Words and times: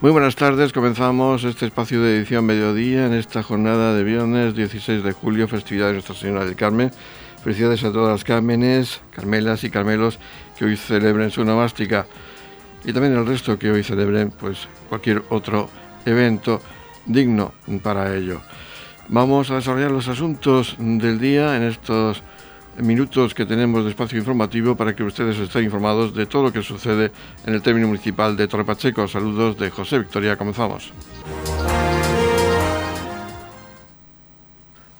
Muy 0.00 0.12
buenas 0.12 0.36
tardes, 0.36 0.72
comenzamos 0.72 1.42
este 1.42 1.66
espacio 1.66 2.00
de 2.00 2.18
edición 2.18 2.46
mediodía 2.46 3.06
en 3.06 3.14
esta 3.14 3.42
jornada 3.42 3.96
de 3.96 4.04
viernes 4.04 4.54
16 4.54 5.02
de 5.02 5.10
julio, 5.10 5.48
festividad 5.48 5.88
de 5.88 5.94
Nuestra 5.94 6.14
Señora 6.14 6.44
del 6.44 6.54
Carmen. 6.54 6.92
Felicidades 7.42 7.82
a 7.82 7.90
todas 7.90 8.12
las 8.12 8.22
Cármenes, 8.22 9.00
Carmelas 9.10 9.64
y 9.64 9.70
Carmelos 9.70 10.20
que 10.56 10.66
hoy 10.66 10.76
celebren 10.76 11.32
su 11.32 11.44
nomástica 11.44 12.06
y 12.84 12.92
también 12.92 13.14
el 13.14 13.26
resto 13.26 13.58
que 13.58 13.72
hoy 13.72 13.82
celebren 13.82 14.30
pues 14.30 14.68
cualquier 14.88 15.24
otro 15.30 15.68
evento 16.06 16.62
digno 17.04 17.52
para 17.82 18.14
ello. 18.14 18.40
Vamos 19.08 19.50
a 19.50 19.56
desarrollar 19.56 19.90
los 19.90 20.06
asuntos 20.06 20.76
del 20.78 21.18
día 21.18 21.56
en 21.56 21.64
estos 21.64 22.22
minutos 22.82 23.34
que 23.34 23.46
tenemos 23.46 23.84
de 23.84 23.90
espacio 23.90 24.18
informativo 24.18 24.76
para 24.76 24.94
que 24.94 25.02
ustedes 25.02 25.38
estén 25.38 25.64
informados 25.64 26.14
de 26.14 26.26
todo 26.26 26.44
lo 26.44 26.52
que 26.52 26.62
sucede 26.62 27.10
en 27.46 27.54
el 27.54 27.62
término 27.62 27.86
municipal 27.86 28.36
de 28.36 28.48
Torre 28.48 28.64
Pacheco. 28.64 29.06
Saludos 29.08 29.58
de 29.58 29.70
José 29.70 29.98
Victoria, 29.98 30.36
comenzamos. 30.36 30.92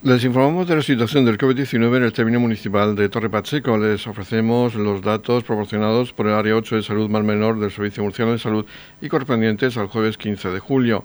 Les 0.00 0.24
informamos 0.24 0.68
de 0.68 0.76
la 0.76 0.82
situación 0.82 1.24
del 1.24 1.36
COVID-19 1.36 1.96
en 1.96 2.04
el 2.04 2.12
término 2.12 2.38
municipal 2.38 2.94
de 2.94 3.08
Torre 3.08 3.28
Pacheco. 3.28 3.76
Les 3.76 4.06
ofrecemos 4.06 4.76
los 4.76 5.02
datos 5.02 5.42
proporcionados 5.42 6.12
por 6.12 6.28
el 6.28 6.34
Área 6.34 6.54
8 6.54 6.76
de 6.76 6.82
Salud 6.82 7.10
Mar 7.10 7.24
Menor 7.24 7.58
del 7.58 7.72
Servicio 7.72 8.04
Murciano 8.04 8.30
de 8.30 8.38
Salud 8.38 8.64
y 9.00 9.08
correspondientes 9.08 9.76
al 9.76 9.88
jueves 9.88 10.16
15 10.16 10.50
de 10.50 10.60
julio. 10.60 11.04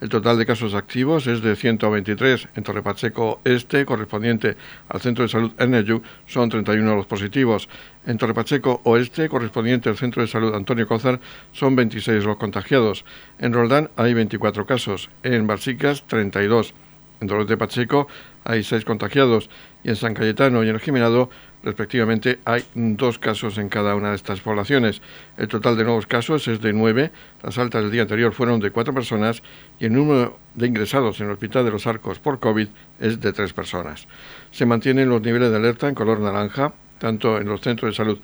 El 0.00 0.08
total 0.08 0.36
de 0.36 0.44
casos 0.44 0.74
activos 0.74 1.26
es 1.28 1.40
de 1.40 1.54
123. 1.54 2.48
En 2.56 2.64
Torre 2.64 2.82
Pacheco 2.82 3.40
Este, 3.44 3.86
correspondiente 3.86 4.56
al 4.88 5.00
Centro 5.00 5.22
de 5.22 5.28
Salud 5.28 5.52
Energy, 5.58 6.02
son 6.26 6.48
31 6.48 6.96
los 6.96 7.06
positivos. 7.06 7.68
En 8.04 8.18
Torre 8.18 8.34
Pacheco 8.34 8.80
Oeste, 8.84 9.28
correspondiente 9.28 9.88
al 9.88 9.96
Centro 9.96 10.20
de 10.20 10.28
Salud 10.28 10.54
Antonio 10.54 10.88
Cózar, 10.88 11.20
son 11.52 11.76
26 11.76 12.24
los 12.24 12.36
contagiados. 12.36 13.04
En 13.38 13.52
Roldán 13.52 13.88
hay 13.96 14.14
24 14.14 14.66
casos. 14.66 15.10
En 15.22 15.46
Barsicas, 15.46 16.02
32. 16.08 16.74
En 17.20 17.28
Dolores 17.28 17.48
de 17.48 17.56
Pacheco 17.56 18.08
hay 18.42 18.64
6 18.64 18.84
contagiados. 18.84 19.48
Y 19.84 19.90
en 19.90 19.96
San 19.96 20.14
Cayetano 20.14 20.64
y 20.64 20.68
en 20.68 20.74
el 20.74 20.80
Jimenado 20.80 21.30
Respectivamente, 21.64 22.40
hay 22.44 22.62
dos 22.74 23.18
casos 23.18 23.56
en 23.56 23.70
cada 23.70 23.94
una 23.94 24.10
de 24.10 24.16
estas 24.16 24.40
poblaciones. 24.40 25.00
El 25.38 25.48
total 25.48 25.78
de 25.78 25.84
nuevos 25.84 26.06
casos 26.06 26.46
es 26.46 26.60
de 26.60 26.74
nueve. 26.74 27.10
Las 27.42 27.56
altas 27.56 27.82
del 27.82 27.90
día 27.90 28.02
anterior 28.02 28.34
fueron 28.34 28.60
de 28.60 28.70
cuatro 28.70 28.92
personas 28.92 29.42
y 29.80 29.86
el 29.86 29.94
número 29.94 30.38
de 30.54 30.66
ingresados 30.66 31.18
en 31.20 31.26
el 31.26 31.32
Hospital 31.32 31.64
de 31.64 31.70
los 31.70 31.86
Arcos 31.86 32.18
por 32.18 32.38
COVID 32.38 32.68
es 33.00 33.18
de 33.18 33.32
tres 33.32 33.54
personas. 33.54 34.06
Se 34.50 34.66
mantienen 34.66 35.08
los 35.08 35.22
niveles 35.22 35.50
de 35.50 35.56
alerta 35.56 35.88
en 35.88 35.94
color 35.94 36.20
naranja, 36.20 36.74
tanto 36.98 37.38
en 37.38 37.48
los 37.48 37.62
centros 37.62 37.92
de 37.92 37.96
salud 37.96 38.18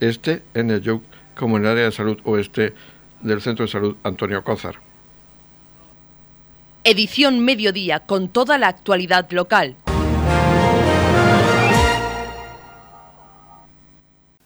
este, 0.00 0.42
en 0.54 0.70
el 0.70 0.80
YUC, 0.80 1.02
como 1.34 1.58
en 1.58 1.64
el 1.64 1.72
área 1.72 1.84
de 1.84 1.92
salud 1.92 2.18
oeste 2.24 2.72
del 3.20 3.42
Centro 3.42 3.66
de 3.66 3.72
Salud 3.72 3.96
Antonio 4.04 4.42
Cózar. 4.42 4.76
Edición 6.82 7.44
Mediodía 7.44 8.00
con 8.00 8.30
toda 8.30 8.56
la 8.56 8.68
actualidad 8.68 9.30
local. 9.32 9.76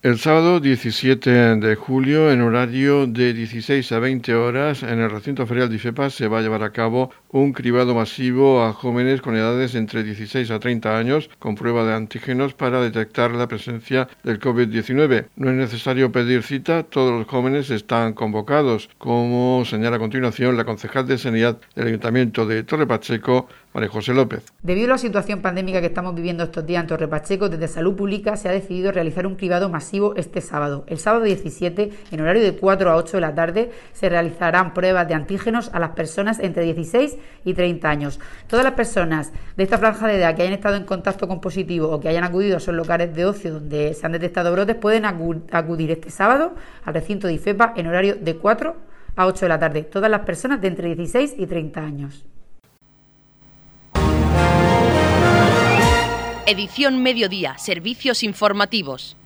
El 0.03 0.19
sábado 0.19 0.61
17 0.61 1.57
de 1.57 1.75
julio, 1.75 2.33
en 2.33 2.41
horario 2.41 3.07
de 3.07 3.35
16 3.35 3.93
a 3.93 3.99
20 3.99 4.35
horas, 4.35 4.83
en 4.83 4.99
el 4.99 5.11
recinto 5.11 5.47
ferial 5.47 5.69
de 5.69 5.77
IFEPA 5.77 6.09
se 6.09 6.27
va 6.27 6.39
a 6.39 6.41
llevar 6.41 6.63
a 6.63 6.73
cabo 6.73 7.11
un 7.29 7.53
cribado 7.53 7.95
masivo 7.95 8.65
a 8.65 8.73
jóvenes 8.73 9.21
con 9.21 9.37
edades 9.37 9.75
entre 9.75 10.03
16 10.03 10.51
a 10.53 10.59
30 10.59 10.97
años 10.97 11.29
con 11.39 11.55
prueba 11.55 11.85
de 11.85 11.93
antígenos 11.93 12.55
para 12.55 12.81
detectar 12.81 13.33
la 13.33 13.47
presencia 13.47 14.09
del 14.25 14.41
COVID-19. 14.41 15.27
No 15.37 15.51
es 15.51 15.57
necesario 15.57 16.11
pedir 16.11 16.45
cita, 16.45 16.83
todos 16.83 17.13
los 17.13 17.27
jóvenes 17.29 17.69
están 17.69 18.15
convocados, 18.15 18.89
como 18.97 19.65
señala 19.67 19.97
a 19.97 19.99
continuación 19.99 20.57
la 20.57 20.65
concejal 20.65 21.07
de 21.07 21.19
Sanidad 21.19 21.59
del 21.77 21.89
Ayuntamiento 21.89 22.47
de 22.47 22.63
Torre 22.63 22.87
Pacheco, 22.87 23.49
Debido 24.65 24.87
a 24.87 24.91
la 24.91 24.99
situación 24.99 25.43
pandémica 25.43 25.81
que 25.81 25.87
estamos 25.87 26.13
viviendo 26.17 26.43
estos 26.43 26.67
días 26.67 26.83
en 26.83 26.89
Torre 26.89 27.07
Pacheco, 27.07 27.49
desde 27.49 27.69
Salud 27.69 27.95
Pública 27.95 28.37
se 28.37 28.49
ha 28.49 28.53
decidido 28.53 28.91
realizar 28.91 29.29
un 29.29 29.37
cribado 29.37 29.69
masivo 29.69 30.17
este 30.17 30.41
sábado. 30.41 30.83
El 30.89 30.99
sábado 30.99 31.23
17, 31.23 31.93
en 32.11 32.21
horario 32.21 32.43
de 32.43 32.57
4 32.57 32.91
a 32.91 32.97
8 32.97 33.17
de 33.17 33.21
la 33.21 33.33
tarde, 33.33 33.71
se 33.93 34.09
realizarán 34.09 34.75
pruebas 34.75 35.07
de 35.07 35.15
antígenos 35.15 35.71
a 35.73 35.79
las 35.79 35.91
personas 35.91 36.41
entre 36.41 36.65
16 36.65 37.17
y 37.45 37.55
30 37.55 37.89
años. 37.89 38.19
Todas 38.49 38.65
las 38.65 38.75
personas 38.75 39.33
de 39.57 39.63
esta 39.63 39.79
franja 39.79 40.09
de 40.09 40.17
edad 40.17 40.35
que 40.35 40.43
hayan 40.43 40.55
estado 40.55 40.75
en 40.75 40.85
contacto 40.85 41.29
con 41.29 41.41
positivo 41.41 41.91
o 41.91 42.01
que 42.01 42.09
hayan 42.09 42.25
acudido 42.25 42.57
a 42.57 42.59
esos 42.59 42.75
locales 42.75 43.15
de 43.15 43.25
ocio 43.25 43.53
donde 43.53 43.95
se 43.95 44.05
han 44.05 44.11
detectado 44.11 44.51
brotes 44.51 44.75
pueden 44.75 45.05
acudir 45.05 45.93
este 45.93 46.11
sábado 46.11 46.57
al 46.85 46.95
recinto 46.95 47.29
de 47.29 47.35
IFEPA 47.35 47.75
en 47.77 47.87
horario 47.87 48.17
de 48.17 48.35
4 48.35 48.77
a 49.15 49.27
8 49.27 49.45
de 49.45 49.49
la 49.49 49.61
tarde. 49.61 49.85
Todas 49.85 50.11
las 50.11 50.23
personas 50.23 50.61
de 50.61 50.67
entre 50.67 50.89
16 50.89 51.37
y 51.39 51.47
30 51.47 51.81
años. 51.81 52.27
Edición 56.51 57.01
Mediodía, 57.01 57.57
Servicios 57.59 58.25
Informativos. 58.25 59.17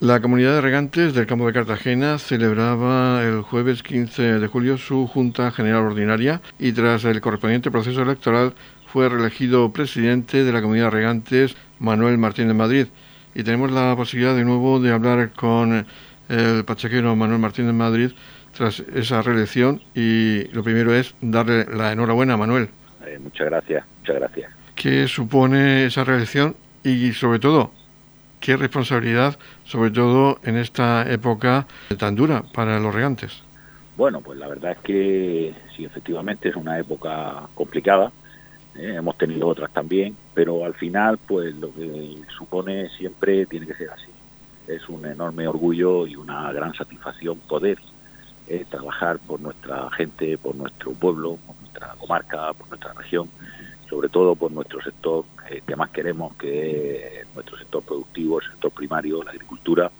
La 0.00 0.20
comunidad 0.20 0.54
de 0.54 0.60
regantes 0.62 1.12
del 1.12 1.26
campo 1.26 1.46
de 1.46 1.52
Cartagena 1.52 2.18
celebraba 2.18 3.22
el 3.22 3.42
jueves 3.42 3.82
15 3.82 4.40
de 4.40 4.46
julio 4.46 4.78
su 4.78 5.06
Junta 5.06 5.50
General 5.50 5.84
Ordinaria 5.84 6.40
y 6.58 6.72
tras 6.72 7.04
el 7.04 7.20
correspondiente 7.20 7.70
proceso 7.70 8.00
electoral 8.00 8.54
fue 8.86 9.10
reelegido 9.10 9.74
presidente 9.74 10.42
de 10.42 10.52
la 10.54 10.62
comunidad 10.62 10.86
de 10.86 10.90
regantes 10.92 11.54
Manuel 11.78 12.16
Martín 12.16 12.48
de 12.48 12.54
Madrid. 12.54 12.86
Y 13.34 13.42
tenemos 13.42 13.70
la 13.70 13.94
posibilidad 13.94 14.34
de 14.34 14.46
nuevo 14.46 14.80
de 14.80 14.90
hablar 14.90 15.32
con 15.32 15.84
el 16.30 16.64
pachequero 16.64 17.14
Manuel 17.14 17.40
Martín 17.40 17.66
de 17.66 17.74
Madrid 17.74 18.10
tras 18.56 18.80
esa 18.80 19.20
reelección 19.20 19.82
y 19.94 20.44
lo 20.54 20.64
primero 20.64 20.94
es 20.94 21.14
darle 21.20 21.66
la 21.66 21.92
enhorabuena 21.92 22.32
a 22.32 22.36
Manuel. 22.38 22.70
Eh, 23.04 23.18
muchas 23.22 23.50
gracias, 23.50 23.84
muchas 23.98 24.16
gracias. 24.16 24.61
¿Qué 24.74 25.06
supone 25.06 25.86
esa 25.86 26.04
reelección 26.04 26.56
y 26.82 27.12
sobre 27.12 27.38
todo 27.38 27.70
qué 28.40 28.56
responsabilidad, 28.56 29.38
sobre 29.64 29.90
todo 29.90 30.38
en 30.42 30.56
esta 30.56 31.10
época 31.10 31.66
tan 31.98 32.16
dura 32.16 32.42
para 32.52 32.80
los 32.80 32.94
regantes? 32.94 33.42
Bueno, 33.96 34.20
pues 34.20 34.38
la 34.38 34.48
verdad 34.48 34.72
es 34.72 34.78
que 34.78 35.54
sí, 35.76 35.84
efectivamente 35.84 36.48
es 36.48 36.56
una 36.56 36.78
época 36.78 37.48
complicada. 37.54 38.10
¿eh? 38.74 38.94
hemos 38.96 39.16
tenido 39.18 39.46
otras 39.46 39.70
también, 39.72 40.16
pero 40.34 40.64
al 40.64 40.74
final, 40.74 41.18
pues 41.18 41.54
lo 41.54 41.72
que 41.72 42.16
supone 42.36 42.88
siempre 42.90 43.46
tiene 43.46 43.66
que 43.66 43.74
ser 43.74 43.90
así. 43.90 44.10
Es 44.66 44.88
un 44.88 45.04
enorme 45.06 45.46
orgullo 45.46 46.06
y 46.06 46.16
una 46.16 46.52
gran 46.52 46.74
satisfacción 46.74 47.38
poder 47.40 47.78
eh, 48.48 48.64
trabajar 48.68 49.18
por 49.18 49.40
nuestra 49.40 49.90
gente, 49.90 50.38
por 50.38 50.56
nuestro 50.56 50.92
pueblo, 50.92 51.38
por 51.46 51.56
nuestra 51.60 51.94
comarca, 51.98 52.52
por 52.54 52.68
nuestra 52.68 52.92
región 52.94 53.28
sobre 53.92 54.08
todo 54.08 54.34
por 54.34 54.50
nuestro 54.50 54.80
sector 54.80 55.26
eh, 55.50 55.60
que 55.66 55.76
más 55.76 55.90
queremos, 55.90 56.34
que 56.36 57.20
es 57.20 57.26
nuestro 57.34 57.58
sector 57.58 57.82
productivo, 57.82 58.40
el 58.40 58.48
sector 58.48 58.70
primario, 58.70 59.22
la 59.22 59.32
agricultura, 59.32 59.90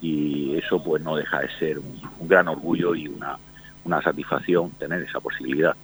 y 0.00 0.56
eso 0.56 0.82
pues 0.82 1.02
no 1.02 1.16
deja 1.16 1.40
de 1.40 1.50
ser 1.58 1.78
un, 1.78 2.00
gran 2.26 2.48
orgullo 2.48 2.94
y 2.94 3.08
una, 3.08 3.36
una 3.84 4.00
satisfacción 4.00 4.70
tener 4.78 5.02
esa 5.02 5.20
posibilidad. 5.20 5.76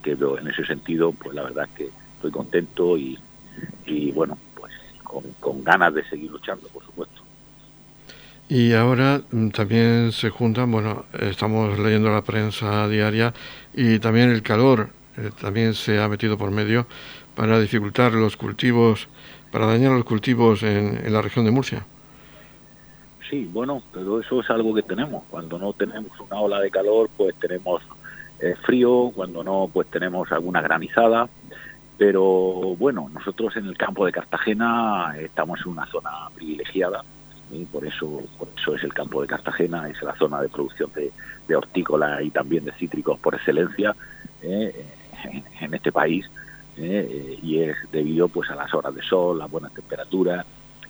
Que 0.00 0.12
en 0.12 0.46
ese 0.46 0.64
sentido, 0.64 1.10
pues 1.10 1.34
la 1.34 1.42
verdad 1.42 1.64
es 1.68 1.74
que 1.74 1.90
estoy 2.14 2.30
contento 2.30 2.96
y, 2.96 3.18
y 3.84 4.12
bueno, 4.12 4.38
pues 4.54 4.72
con, 5.40 5.64
ganas 5.64 5.92
de 5.92 6.04
seguir 6.04 6.30
luchando, 6.30 6.68
por 6.68 6.84
supuesto. 6.84 7.20
Y 8.48 8.74
ahora 8.74 9.22
mm, 9.28 9.48
también 9.48 10.12
se 10.12 10.30
juntan, 10.30 10.70
bueno, 10.70 11.06
estamos 11.18 11.76
leyendo 11.80 12.10
la 12.10 12.22
prensa 12.22 12.86
diaria 12.86 13.34
y 13.72 13.98
también 13.98 14.30
el 14.30 14.42
calor 14.42 14.90
eh, 15.16 15.30
también 15.40 15.74
se 15.74 16.00
ha 16.00 16.08
metido 16.08 16.36
por 16.36 16.50
medio 16.50 16.86
para 17.34 17.58
dificultar 17.60 18.12
los 18.12 18.36
cultivos, 18.36 19.08
para 19.50 19.66
dañar 19.66 19.92
los 19.92 20.04
cultivos 20.04 20.62
en, 20.62 21.12
la 21.12 21.22
región 21.22 21.44
de 21.44 21.50
Murcia. 21.50 21.84
Sí, 23.28 23.48
bueno, 23.52 23.82
pero 23.92 24.20
eso 24.20 24.40
es 24.40 24.50
algo 24.50 24.74
que 24.74 24.82
tenemos. 24.82 25.24
Cuando 25.30 25.58
no 25.58 25.72
tenemos 25.72 26.18
una 26.20 26.40
ola 26.40 26.60
de 26.60 26.70
calor, 26.70 27.08
pues 27.16 27.34
tenemos 27.36 27.82
eh, 28.40 28.54
frío, 28.64 29.10
cuando 29.14 29.42
no, 29.42 29.68
pues 29.72 29.88
tenemos 29.90 30.30
alguna 30.30 30.60
granizada. 30.60 31.28
Pero 31.96 32.76
bueno, 32.76 33.08
nosotros 33.12 33.56
en 33.56 33.66
el 33.66 33.76
campo 33.76 34.04
de 34.04 34.12
Cartagena 34.12 35.14
estamos 35.18 35.60
en 35.64 35.72
una 35.72 35.86
zona 35.86 36.10
privilegiada, 36.34 37.04
y 37.52 37.64
por 37.66 37.86
eso, 37.86 38.22
por 38.36 38.48
eso 38.56 38.74
es 38.74 38.82
el 38.82 38.92
campo 38.92 39.22
de 39.22 39.28
Cartagena, 39.28 39.88
es 39.88 40.02
la 40.02 40.16
zona 40.16 40.40
de 40.40 40.48
producción 40.48 40.90
de, 40.92 41.12
de 41.46 41.56
hortícola 41.56 42.20
y 42.22 42.30
también 42.30 42.64
de 42.64 42.72
cítricos 42.72 43.18
por 43.20 43.34
excelencia. 43.34 43.94
¿eh? 44.42 44.84
En, 45.24 45.74
este 45.74 45.92
país 45.92 46.28
eh, 46.76 47.38
y 47.42 47.60
es 47.60 47.76
debido 47.90 48.28
pues 48.28 48.50
a 48.50 48.54
las 48.54 48.72
horas 48.74 48.94
de 48.94 49.02
sol, 49.02 49.38
las 49.38 49.50
buenas 49.50 49.72
temperaturas, 49.72 50.44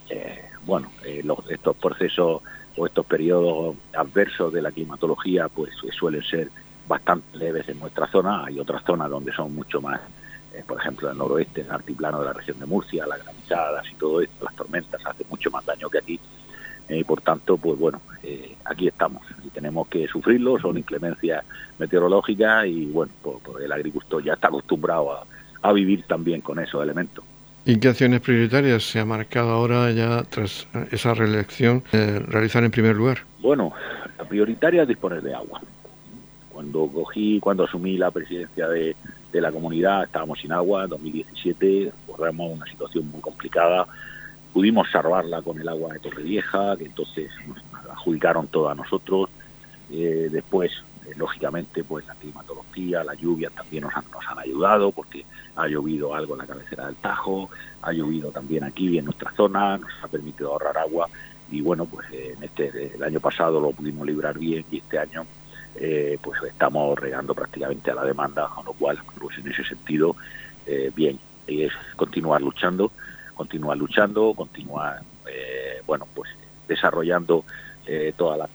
eh, 0.09 0.51
bueno, 0.67 0.91
eh, 1.05 1.25
estos 1.49 1.77
procesos 1.77 2.43
o 2.77 2.87
estos 2.87 3.07
periodos 3.07 3.77
adversos 3.97 4.53
de 4.53 4.63
la 4.63 4.73
climatología 4.73 5.49
pues 5.49 5.75
suelen 5.97 6.23
ser 6.23 6.49
bastante 6.89 7.39
leves 7.39 7.69
en 7.69 7.79
nuestra 7.79 8.07
zona, 8.09 8.45
hay 8.45 8.59
otras 8.59 8.83
zonas 8.85 9.09
donde 9.11 9.33
son 9.33 9.55
mucho 9.55 9.81
más, 9.81 10.01
por 10.67 10.79
ejemplo 10.79 11.09
en 11.09 11.13
el 11.13 11.19
noroeste, 11.19 11.61
en 11.63 11.67
el 11.67 11.73
altiplano 11.73 12.21
de 12.21 12.27
la 12.27 12.33
región 12.33 12.59
de 12.59 12.67
Murcia, 12.67 13.07
las 13.07 13.23
granizadas 13.23 13.87
y 13.91 13.95
todo 13.95 14.21
esto, 14.21 14.45
las 14.45 14.55
tormentas 14.57 15.05
hacen 15.05 15.27
mucho 15.31 15.51
más 15.51 15.65
daño 15.65 15.89
que 15.89 15.99
aquí, 15.99 16.21
y 16.89 17.05
por 17.05 17.21
tanto, 17.21 17.57
pues 17.57 17.79
bueno, 17.79 18.01
aquí 18.65 18.89
estamos 18.89 19.23
y 19.45 19.49
tenemos 19.49 19.89
que 19.89 20.07
sufrirlo, 20.07 20.59
son 20.59 20.79
inclemencias 20.79 21.45
meteorológicas 21.79 22.67
y 22.67 22.87
bueno, 22.87 23.13
pues, 23.23 23.37
pues 23.43 23.65
el 23.65 23.73
agricultor 23.73 24.23
ya 24.23 24.35
está 24.35 24.49
acostumbrado 24.49 25.13
a, 25.13 25.27
a 25.63 25.73
vivir 25.73 26.05
también 26.07 26.43
con 26.43 26.59
esos 26.59 26.83
elementos. 26.83 27.25
¿Y 27.67 27.79
qué 27.79 27.89
acciones 27.89 28.21
prioritarias 28.21 28.83
se 28.83 29.01
ha 29.01 29.07
marcado 29.07 29.51
ahora 29.51 29.91
ya 29.91 30.23
tras 30.25 30.69
esa 30.91 31.15
reelección 31.15 31.83
eh, 31.93 32.21
realizar 32.29 32.63
en 32.63 32.71
primer 32.71 32.95
lugar? 32.95 33.21
Bueno, 33.41 33.73
la 34.19 34.25
prioritaria 34.27 34.83
es 34.83 34.89
disponer 34.89 35.23
de 35.23 35.35
agua. 35.35 35.63
Cuando 36.53 36.87
cogí, 36.89 37.41
cuando 37.41 37.65
asumí 37.65 37.97
la 37.97 38.11
presidencia 38.11 38.69
de, 38.69 38.95
la 39.33 39.51
comunidad, 39.51 40.05
estábamos 40.05 40.39
sin 40.39 40.53
agua, 40.53 40.85
en 40.85 40.91
2017 40.91 41.91
corremos 42.07 42.53
una 42.53 42.67
situación 42.67 43.11
muy 43.11 43.21
complicada. 43.21 43.87
Pudimos 44.55 44.91
salvarla 44.91 45.43
con 45.43 45.61
el 45.61 45.69
agua 45.69 45.93
de 45.93 45.99
Torrevieja, 45.99 46.77
que 46.79 46.87
entonces 46.87 47.31
nos 47.47 47.91
adjudicaron 47.91 48.47
toda 48.47 48.73
a 48.73 48.75
nosotros. 48.75 49.29
Eh, 49.91 50.29
después 50.31 50.73
eh, 51.05 51.13
lógicamente, 51.17 51.85
pues 51.85 52.07
la 52.07 52.15
climatología, 52.15 53.05
las 53.05 53.19
lluvias 53.19 53.53
también 53.53 53.85
nos 53.85 53.95
han, 53.95 54.05
nos 54.11 54.25
han 54.27 54.39
ayudado 54.39 54.93
porque 54.93 55.27
ha 55.57 55.67
llovido 55.67 56.15
algo 56.15 56.35
en 56.35 56.39
la 56.39 56.47
cabecera 56.47 56.87
del 56.87 56.95
Tajo, 56.97 57.51
ha 57.83 57.93
llovido 57.93 58.31
también 58.31 58.65
aquí 58.65 58.97
en 58.97 59.05
nuestra 59.05 59.31
zona, 59.33 59.77
nos 59.77 59.91
ha 60.03 60.09
permitido 60.09 60.53
ahorrar 60.53 60.79
agua 60.79 61.09
y 61.51 61.61
bueno, 61.61 61.85
pues 61.85 62.07
en 62.11 62.43
este 62.43 62.95
el 62.95 63.03
año 63.03 63.21
pasado 63.21 63.61
lo 63.61 63.73
pudimos 63.73 64.07
librar 64.07 64.39
bien 64.39 64.65
y 64.71 64.79
este 64.79 64.99
año 64.99 65.27
eh, 65.77 66.19
pues 66.23 66.41
estamos 66.45 66.99
regando 66.99 67.35
prácticamente 67.35 67.91
a 67.91 67.95
la 67.95 68.05
demanda, 68.05 68.49
con 68.55 68.65
lo 68.65 68.73
cual, 68.73 68.99
pues 69.21 69.37
en 69.39 69.49
ese 69.49 69.65
sentido, 69.65 70.17
eh, 70.67 70.93
bien, 70.95 71.19
es 71.47 71.73
continuar 71.97 72.41
luchando, 72.41 72.93
continuar 73.35 73.77
luchando, 73.77 74.33
continuar, 74.35 75.03
bueno, 75.87 76.07
pues 76.15 76.31
desarrollando 76.69 77.45
eh, 77.87 78.15
toda 78.17 78.39
la, 78.39 78.49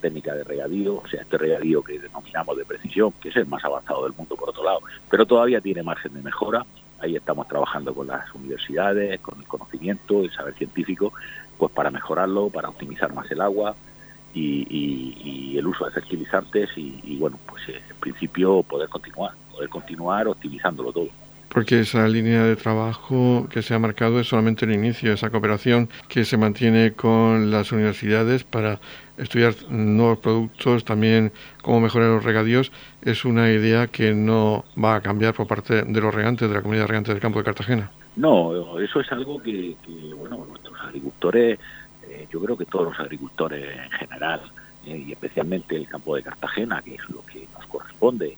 técnica 0.00 0.34
de 0.34 0.42
regadío, 0.42 0.96
o 0.96 1.06
sea, 1.06 1.22
este 1.22 1.38
regadío 1.38 1.82
que 1.84 2.00
denominamos 2.00 2.56
de 2.56 2.64
precisión, 2.64 3.12
que 3.20 3.28
es 3.28 3.36
el 3.36 3.46
más 3.46 3.64
avanzado 3.64 4.02
del 4.02 4.14
mundo 4.14 4.34
por 4.34 4.48
otro 4.48 4.64
lado, 4.64 4.80
pero 5.08 5.24
todavía 5.24 5.60
tiene 5.60 5.84
margen 5.84 6.12
de 6.12 6.22
mejora. 6.22 6.66
Ahí 6.98 7.14
estamos 7.14 7.46
trabajando 7.46 7.94
con 7.94 8.08
las 8.08 8.34
universidades, 8.34 9.20
con 9.20 9.38
el 9.38 9.46
conocimiento, 9.46 10.24
el 10.24 10.32
saber 10.32 10.54
científico, 10.54 11.12
pues 11.56 11.70
para 11.70 11.92
mejorarlo, 11.92 12.50
para 12.50 12.68
optimizar 12.68 13.12
más 13.12 13.30
el 13.30 13.40
agua 13.42 13.76
y, 14.34 15.56
el 15.56 15.66
uso 15.68 15.84
de 15.84 15.92
fertilizantes 15.92 16.70
y, 16.76 17.00
y 17.04 17.16
bueno, 17.16 17.38
pues 17.46 17.68
eh, 17.68 17.80
en 17.88 17.96
principio 18.00 18.64
poder 18.64 18.88
continuar, 18.88 19.32
poder 19.52 19.68
continuar 19.68 20.26
optimizándolo 20.26 20.92
todo 20.92 21.08
porque 21.54 21.78
esa 21.78 22.08
línea 22.08 22.42
de 22.42 22.56
trabajo 22.56 23.46
que 23.48 23.62
se 23.62 23.74
ha 23.74 23.78
marcado 23.78 24.18
es 24.18 24.26
solamente 24.26 24.64
el 24.64 24.72
inicio, 24.72 25.12
esa 25.12 25.30
cooperación 25.30 25.88
que 26.08 26.24
se 26.24 26.36
mantiene 26.36 26.94
con 26.94 27.52
las 27.52 27.70
universidades 27.70 28.42
para 28.42 28.80
estudiar 29.16 29.54
nuevos 29.70 30.18
productos, 30.18 30.84
también 30.84 31.32
cómo 31.62 31.80
mejorar 31.80 32.08
los 32.08 32.24
regadíos, 32.24 32.72
es 33.02 33.24
una 33.24 33.52
idea 33.52 33.86
que 33.86 34.12
no 34.12 34.64
va 34.82 34.96
a 34.96 35.00
cambiar 35.00 35.32
por 35.32 35.46
parte 35.46 35.82
de 35.82 36.00
los 36.00 36.12
regantes, 36.12 36.48
de 36.48 36.54
la 36.56 36.60
comunidad 36.60 36.88
regante 36.88 37.12
del 37.12 37.22
campo 37.22 37.38
de 37.38 37.44
Cartagena. 37.44 37.90
No, 38.16 38.80
eso 38.80 38.98
es 38.98 39.12
algo 39.12 39.40
que, 39.40 39.76
bueno, 40.16 40.44
nuestros 40.48 40.76
agricultores, 40.80 41.60
eh, 42.08 42.26
yo 42.32 42.40
creo 42.40 42.56
que 42.56 42.64
todos 42.64 42.86
los 42.86 42.98
agricultores 42.98 43.76
en 43.76 43.90
general, 43.92 44.40
eh, 44.86 45.04
y 45.06 45.12
especialmente 45.12 45.76
el 45.76 45.86
campo 45.86 46.16
de 46.16 46.24
Cartagena, 46.24 46.82
que 46.82 46.96
es 46.96 47.10
lo 47.10 47.24
que 47.26 47.46
nos 47.56 47.64
corresponde, 47.66 48.36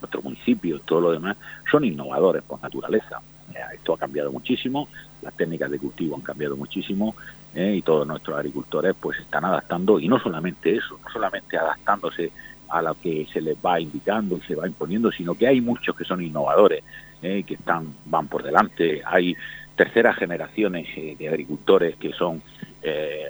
nuestro 0.00 0.22
municipio, 0.22 0.80
todo 0.80 1.00
lo 1.00 1.12
demás, 1.12 1.36
son 1.70 1.84
innovadores 1.84 2.42
por 2.42 2.60
naturaleza. 2.60 3.20
Eh, 3.54 3.58
esto 3.74 3.94
ha 3.94 3.98
cambiado 3.98 4.30
muchísimo, 4.32 4.88
las 5.22 5.34
técnicas 5.34 5.70
de 5.70 5.78
cultivo 5.78 6.16
han 6.16 6.22
cambiado 6.22 6.56
muchísimo 6.56 7.14
eh, 7.54 7.76
y 7.76 7.82
todos 7.82 8.06
nuestros 8.06 8.36
agricultores 8.36 8.94
pues 9.00 9.18
están 9.18 9.44
adaptando 9.44 9.98
y 9.98 10.08
no 10.08 10.18
solamente 10.18 10.76
eso, 10.76 10.98
no 11.02 11.10
solamente 11.10 11.56
adaptándose 11.56 12.30
a 12.68 12.82
lo 12.82 12.94
que 13.00 13.26
se 13.32 13.40
les 13.40 13.56
va 13.56 13.80
indicando 13.80 14.36
y 14.36 14.40
se 14.42 14.54
va 14.54 14.66
imponiendo, 14.66 15.10
sino 15.10 15.34
que 15.34 15.46
hay 15.46 15.60
muchos 15.60 15.96
que 15.96 16.04
son 16.04 16.22
innovadores, 16.22 16.84
eh, 17.22 17.42
que 17.44 17.54
están 17.54 17.94
van 18.04 18.28
por 18.28 18.42
delante. 18.42 19.02
Hay 19.06 19.34
terceras 19.74 20.16
generaciones 20.16 20.88
de 21.18 21.28
agricultores 21.28 21.96
que 21.96 22.12
son 22.12 22.42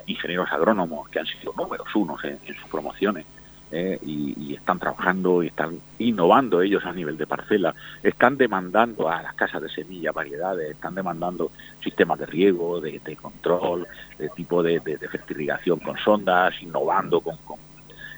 ingenieros 0.06 0.50
agrónomos 0.53 1.09
que 1.09 1.19
han 1.19 1.26
sido 1.26 1.53
números 1.56 1.88
unos 1.94 2.23
en 2.23 2.38
sus 2.55 2.69
promociones 2.70 3.26
eh, 3.70 3.99
y, 4.03 4.55
están 4.55 4.79
trabajando 4.79 5.43
y 5.43 5.49
están 5.49 5.79
innovando 5.99 6.62
ellos 6.62 6.85
a 6.85 6.93
nivel 6.93 7.17
de 7.17 7.26
parcela, 7.26 7.75
están 8.03 8.37
demandando 8.37 9.09
a 9.09 9.23
las 9.23 9.35
casas 9.35 9.62
de 9.62 9.69
semillas 9.69 10.15
variedades, 10.15 10.70
están 10.70 10.94
demandando 10.94 11.50
sistemas 11.82 12.19
de 12.19 12.26
riego, 12.26 12.81
de, 12.81 13.00
control, 13.20 13.87
de 14.19 14.29
tipo 14.31 14.62
de, 14.62 14.81
de, 14.81 14.99
fertilización 15.09 15.81
con 15.81 15.97
sondas, 15.99 16.55
innovando 16.62 17.20
con, 17.20 17.37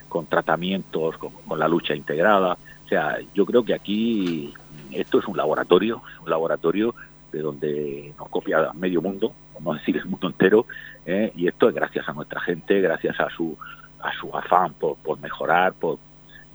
con, 0.09 0.27
tratamientos, 0.27 1.17
con, 1.19 1.59
la 1.59 1.69
lucha 1.69 1.95
integrada. 1.95 2.57
O 2.85 2.89
sea, 2.89 3.19
yo 3.35 3.45
creo 3.45 3.65
que 3.65 3.75
aquí 3.75 4.53
esto 4.93 5.19
es 5.19 5.27
un 5.27 5.37
laboratorio, 5.37 6.03
un 6.23 6.31
laboratorio 6.31 6.95
de 7.33 7.41
donde 7.41 8.15
nos 8.19 8.29
copia 8.29 8.73
medio 8.73 9.03
mundo, 9.03 9.33
no 9.61 9.75
decir 9.75 9.97
el 9.97 10.07
mundo 10.07 10.29
entero, 10.29 10.67
eh, 11.07 11.33
y 11.37 11.47
esto 11.47 11.69
es 11.69 11.75
gracias 11.75 12.09
a 12.09 12.13
nuestra 12.13 12.41
gente, 12.41 12.81
gracias 12.81 13.21
a 13.21 13.29
su 13.31 13.57
a 14.03 14.13
su 14.19 14.35
afán 14.37 14.75
por, 14.75 14.97
mejorar, 15.21 15.73
por, 15.75 15.99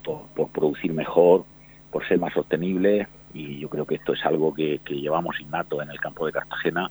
por, 0.04 0.50
producir 0.50 0.94
mejor, 0.94 1.46
por 1.92 2.08
ser 2.08 2.20
más 2.20 2.34
sostenible 2.34 3.08
y 3.34 3.60
yo 3.60 3.70
creo 3.70 3.86
que 3.86 3.96
esto 3.96 4.14
es 4.14 4.26
algo 4.26 4.54
que, 4.54 4.80
llevamos 4.88 5.40
innato 5.40 5.82
en 5.82 5.90
el 5.90 6.00
campo 6.00 6.26
de 6.26 6.32
Cartagena, 6.32 6.90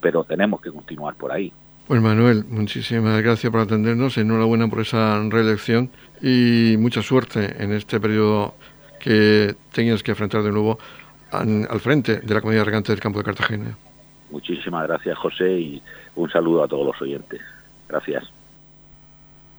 pero 0.00 0.24
tenemos 0.24 0.60
que 0.60 0.70
continuar 0.70 1.14
por 1.14 1.32
ahí. 1.32 1.52
Pues 1.86 2.00
Manuel, 2.00 2.44
muchísimas 2.48 3.22
gracias 3.22 3.50
por 3.52 3.60
atendernos, 3.60 4.16
enhorabuena 4.18 4.68
por 4.68 4.80
esa 4.80 5.22
reelección 5.28 5.90
y 6.20 6.76
mucha 6.78 7.02
suerte 7.02 7.62
en 7.62 7.72
este 7.72 8.00
periodo 8.00 8.54
que 8.98 9.54
tengas 9.72 10.02
que 10.02 10.12
enfrentar 10.12 10.42
de 10.42 10.50
nuevo 10.50 10.78
al 11.30 11.80
frente 11.80 12.20
de 12.20 12.34
la 12.34 12.40
comunidad 12.40 12.64
regante 12.64 12.92
del 12.92 13.00
campo 13.00 13.18
de 13.18 13.24
Cartagena. 13.24 13.76
Muchísimas 14.30 14.86
gracias 14.88 15.18
José 15.18 15.60
y 15.60 15.82
un 16.16 16.30
saludo 16.30 16.64
a 16.64 16.68
todos 16.68 16.86
los 16.86 17.02
oyentes. 17.02 17.40
Gracias. 17.88 18.24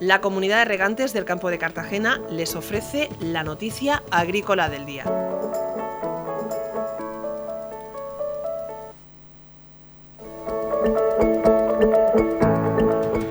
La 0.00 0.20
comunidad 0.20 0.58
de 0.58 0.64
regantes 0.64 1.12
del 1.12 1.24
campo 1.24 1.50
de 1.50 1.58
Cartagena 1.58 2.20
les 2.28 2.56
ofrece 2.56 3.08
la 3.20 3.44
noticia 3.44 4.02
agrícola 4.10 4.68
del 4.68 4.86
día. 4.86 5.04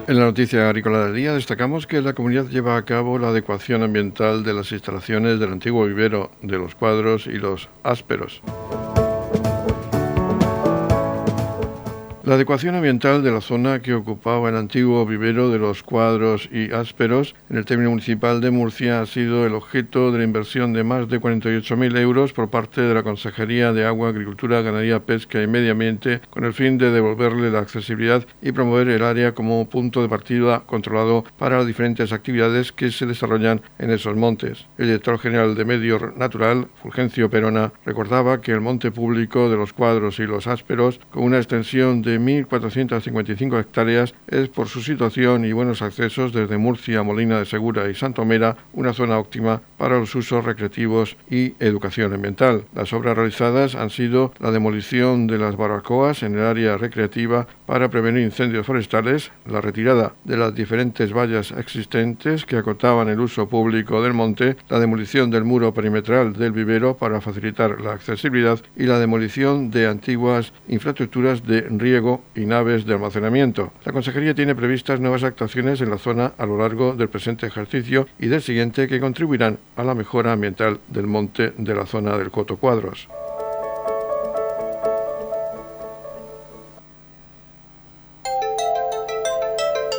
En 0.08 0.20
la 0.20 0.25
noticia 0.25 0.70
agrícola 0.70 1.05
del 1.05 1.15
día 1.15 1.34
destacamos 1.34 1.86
que 1.86 2.01
la 2.01 2.13
comunidad 2.13 2.46
lleva 2.46 2.77
a 2.77 2.86
cabo 2.86 3.20
la 3.20 3.29
adecuación 3.29 3.84
ambiental 3.84 4.43
de 4.43 4.53
las 4.53 4.72
instalaciones 4.72 5.39
del 5.39 5.51
antiguo 5.51 5.86
vivero 5.86 6.32
de 6.41 6.58
los 6.58 6.75
cuadros 6.75 7.27
y 7.27 7.34
los 7.39 7.67
ásperos. 7.84 8.41
La 12.25 12.36
adecuación 12.36 12.75
ambiental 12.75 13.22
de 13.22 13.34
la 13.34 13.42
zona 13.42 13.82
que 13.82 13.94
ocupaba 13.94 14.48
el 14.48 14.56
antiguo 14.56 15.06
vivero 15.06 15.50
de 15.50 15.60
los 15.60 15.84
cuadros 15.84 16.48
y 16.53 16.72
ásperos 16.72 17.36
en 17.50 17.58
el 17.58 17.65
término 17.65 17.89
municipal 17.89 18.39
de 18.39 18.50
Murcia 18.50 19.01
ha 19.01 19.06
sido 19.06 19.46
el 19.46 19.53
objeto 19.53 20.10
de 20.10 20.20
la 20.20 20.24
inversión 20.24 20.72
de 20.72 20.86
más 20.86 21.10
de 21.10 21.20
48.000 21.20 21.98
euros 21.98 22.32
por 22.32 22.50
parte 22.50 22.80
de 22.80 22.94
la 22.94 23.03
Consejería 23.03 23.74
de 23.74 23.86
Agua, 23.86 24.08
Agricultura, 24.08 24.62
Ganadería, 24.62 25.01
Pesca 25.01 25.42
y 25.42 25.48
Medio 25.48 25.74
Ambiente 25.74 26.22
con 26.30 26.46
el 26.46 26.53
fin 26.53 26.77
de 26.77 26.92
devolverle 26.92 27.51
la 27.51 27.60
accesibilidad 27.60 28.25
y 28.42 28.53
promover 28.53 28.88
el 28.88 29.03
área 29.03 29.34
como 29.34 29.68
punto 29.68 30.01
de 30.01 30.08
partida 30.08 30.62
controlado 30.65 31.25
para 31.38 31.58
las 31.58 31.68
diferentes 31.68 32.13
actividades 32.13 32.72
que 32.72 32.89
se 32.92 33.06
desarrollan 33.06 33.60
en 33.80 33.92
esos 33.92 34.15
montes. 34.15 34.65
El 34.77 34.86
director 34.86 35.20
general 35.20 35.56
de 35.56 35.65
Medio 35.65 36.13
Natural, 36.15 36.70
Fulgencio 36.82 37.30
Perona, 37.30 37.74
recordaba 37.86 38.39
que 38.39 38.53
el 38.53 38.62
monte 38.62 38.92
público 38.92 39.50
de 39.50 39.58
los 39.58 39.74
cuadros 39.74 40.20
y 40.20 40.24
los 40.24 40.48
ásperos, 40.48 41.01
con 41.12 41.24
una 41.24 41.39
extensión 41.39 42.01
de 42.01 42.12
1.455 42.20 43.60
hectáreas 43.60 44.13
es 44.27 44.50
por 44.50 44.67
su 44.67 44.82
situación 44.82 45.46
y 45.46 45.51
buenos 45.51 45.82
accesos 45.82 46.34
desde 46.34 46.58
Murcia, 46.58 47.03
Molina 47.03 47.39
de 47.39 47.46
Segura 47.46 47.89
y 47.89 47.96
Santomera 47.96 48.55
una 48.74 48.93
zona 48.93 49.20
óptima 49.20 49.62
para 49.77 50.00
los 50.00 50.13
usos 50.15 50.43
recreativos 50.43 51.17
y 51.29 51.53
educación 51.60 52.13
ambiental. 52.13 52.63
Las 52.74 52.93
obras 52.93 53.15
realizadas 53.15 53.75
han 53.75 53.89
sido 53.89 54.34
la 54.39 54.51
demolición 54.51 55.27
de 55.27 55.38
las 55.38 55.55
barbacoas 55.55 56.24
en 56.24 56.36
el 56.36 56.46
área 56.46 56.77
recreativa 56.77 57.48
para 57.65 57.89
prevenir 57.89 58.24
incendios 58.24 58.65
forestales, 58.65 59.32
la 59.46 59.62
retirada 59.62 60.13
de 60.24 60.38
las 60.38 60.53
diferentes 60.53 61.13
vallas 61.13 61.51
existentes 61.51 62.46
que 62.46 62.58
acotaban 62.58 63.10
el 63.10 63.20
uso 63.20 63.48
público 63.48 64.01
del 64.01 64.13
monte, 64.13 64.55
la 64.70 64.79
demolición 64.79 65.29
del 65.29 65.43
muro 65.43 65.74
perimetral 65.74 66.34
del 66.34 66.51
vivero 66.51 66.98
para 66.98 67.22
facilitar 67.22 67.82
la 67.82 67.93
accesibilidad 67.93 68.60
y 68.75 68.84
la 68.84 69.00
demolición 69.00 69.72
de 69.72 69.88
antiguas 69.88 70.53
infraestructuras 70.67 71.46
de 71.46 71.62
riego 71.62 72.24
y 72.36 72.46
naves 72.46 72.86
de 72.86 72.93
almacenamiento. 72.93 73.72
La 73.86 73.91
Consejería 73.91 74.36
tiene 74.36 74.55
previstas 74.55 75.00
nuevas 75.00 75.24
actuaciones 75.24 75.82
en 75.82 75.89
la 75.89 75.98
zona 75.98 76.34
a 76.38 76.46
lo 76.46 76.58
largo 76.58 76.96
del 76.96 77.10
presente 77.10 77.48
ejercicio 77.48 78.08
y 78.20 78.27
del 78.27 78.41
siguiente 78.41 78.88
que 78.88 79.00
contribuirán 79.00 79.58
a 79.75 79.84
la 79.84 79.96
mejora 79.96 80.34
ambiental 80.34 80.79
del 80.88 81.08
monte 81.08 81.53
de 81.58 81.75
la 81.75 81.86
zona 81.86 82.17
del 82.17 82.32
Coto 82.32 82.58
Cuadros. 82.58 83.08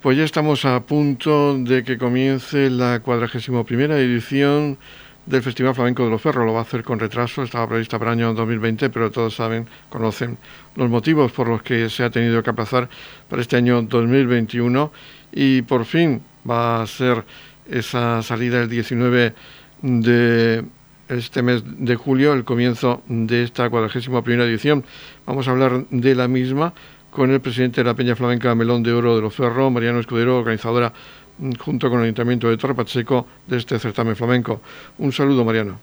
Pues 0.00 0.16
ya 0.16 0.22
estamos 0.22 0.64
a 0.64 0.78
punto 0.86 1.58
de 1.58 1.82
que 1.82 1.98
comience 1.98 2.70
la 2.70 3.00
cuadragésimo 3.00 3.64
primera 3.64 3.98
edición 3.98 4.78
del 5.26 5.42
Festival 5.42 5.74
Flamenco 5.74 6.04
de 6.04 6.10
los 6.10 6.22
Ferros. 6.22 6.46
Lo 6.46 6.52
va 6.52 6.60
a 6.60 6.62
hacer 6.62 6.84
con 6.84 7.00
retraso, 7.00 7.42
estaba 7.42 7.68
prevista 7.68 7.98
para 7.98 8.12
el 8.12 8.20
año 8.20 8.32
2020, 8.32 8.90
pero 8.90 9.10
todos 9.10 9.34
saben, 9.34 9.66
conocen 9.88 10.38
los 10.76 10.88
motivos 10.88 11.32
por 11.32 11.48
los 11.48 11.62
que 11.62 11.90
se 11.90 12.04
ha 12.04 12.10
tenido 12.10 12.44
que 12.44 12.50
aplazar 12.50 12.88
para 13.28 13.42
este 13.42 13.56
año 13.56 13.82
2021 13.82 14.92
y 15.32 15.62
por 15.62 15.84
fin 15.84 16.22
va 16.48 16.80
a 16.80 16.86
ser 16.86 17.24
esa 17.68 18.22
salida 18.22 18.62
el 18.62 18.68
19 18.68 19.34
de 19.82 20.64
este 21.08 21.42
mes 21.42 21.64
de 21.66 21.96
julio, 21.96 22.34
el 22.34 22.44
comienzo 22.44 23.02
de 23.08 23.42
esta 23.42 23.68
cuadragésima 23.68 24.22
primera 24.22 24.44
edición. 24.44 24.84
Vamos 25.26 25.48
a 25.48 25.50
hablar 25.50 25.86
de 25.90 26.14
la 26.14 26.28
misma 26.28 26.72
con 27.10 27.30
el 27.30 27.40
presidente 27.40 27.82
de 27.82 27.84
la 27.84 27.94
Peña 27.94 28.14
Flamenca 28.14 28.54
Melón 28.54 28.82
de 28.82 28.92
Oro 28.92 29.16
de 29.16 29.22
los 29.22 29.34
Ferros, 29.34 29.72
Mariano 29.72 30.00
Escudero, 30.00 30.38
organizadora 30.38 30.92
mm, 31.38 31.52
junto 31.58 31.88
con 31.90 31.98
el 32.00 32.04
Ayuntamiento 32.04 32.48
de 32.48 32.56
Torre 32.56 32.74
Pacheco 32.74 33.26
de 33.46 33.56
este 33.56 33.78
certamen 33.78 34.16
flamenco. 34.16 34.60
Un 34.98 35.12
saludo, 35.12 35.44
Mariano. 35.44 35.78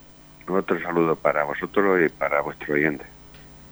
Otro 0.48 0.80
saludo 0.82 1.16
para 1.16 1.44
vosotros 1.44 2.00
y 2.06 2.10
para 2.10 2.42
vuestro 2.42 2.76
oyente. 2.76 3.06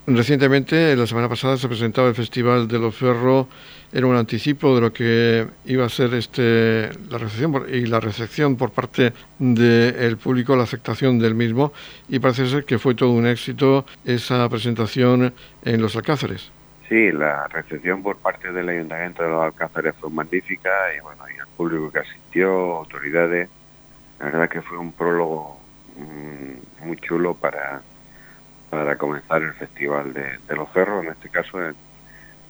Recientemente, 0.05 0.97
la 0.97 1.07
semana 1.07 1.29
pasada, 1.29 1.55
se 1.55 1.69
presentaba 1.69 2.09
el 2.09 2.15
Festival 2.15 2.67
de 2.67 2.77
los 2.77 2.93
Ferros. 2.93 3.47
Era 3.93 4.05
un 4.05 4.17
anticipo 4.17 4.75
de 4.75 4.81
lo 4.81 4.91
que 4.91 5.47
iba 5.65 5.85
a 5.85 5.89
ser 5.89 6.13
este, 6.15 6.89
la 7.09 7.17
recepción 7.19 7.63
y 7.71 7.85
la 7.85 8.01
recepción 8.01 8.57
por 8.57 8.71
parte 8.71 9.13
del 9.39 10.17
público, 10.17 10.57
la 10.57 10.63
aceptación 10.63 11.19
del 11.19 11.35
mismo. 11.35 11.71
Y 12.09 12.19
parece 12.19 12.47
ser 12.47 12.65
que 12.65 12.79
fue 12.79 12.95
todo 12.95 13.11
un 13.11 13.25
éxito 13.25 13.85
esa 14.03 14.49
presentación 14.49 15.33
en 15.63 15.81
los 15.81 15.95
Alcázares. 15.95 16.51
Sí, 16.93 17.11
la 17.11 17.47
recepción 17.47 18.03
por 18.03 18.17
parte 18.17 18.51
del 18.51 18.69
Ayuntamiento 18.69 19.23
de 19.23 19.29
los 19.29 19.41
Alcázares 19.41 19.95
fue 19.99 20.11
magnífica 20.11 20.69
y 20.95 20.99
bueno, 20.99 21.23
y 21.27 21.39
el 21.39 21.47
público 21.57 21.91
que 21.91 22.01
asistió, 22.01 22.51
autoridades, 22.77 23.49
la 24.19 24.25
verdad 24.27 24.47
que 24.47 24.61
fue 24.61 24.77
un 24.77 24.91
prólogo 24.91 25.59
mm, 25.97 26.85
muy 26.85 26.97
chulo 26.97 27.33
para, 27.33 27.81
para 28.69 28.95
comenzar 28.95 29.41
el 29.41 29.53
Festival 29.53 30.13
de, 30.13 30.55
los 30.55 30.71
Cerros, 30.71 31.03
en 31.03 31.13
este 31.13 31.29
caso 31.29 31.57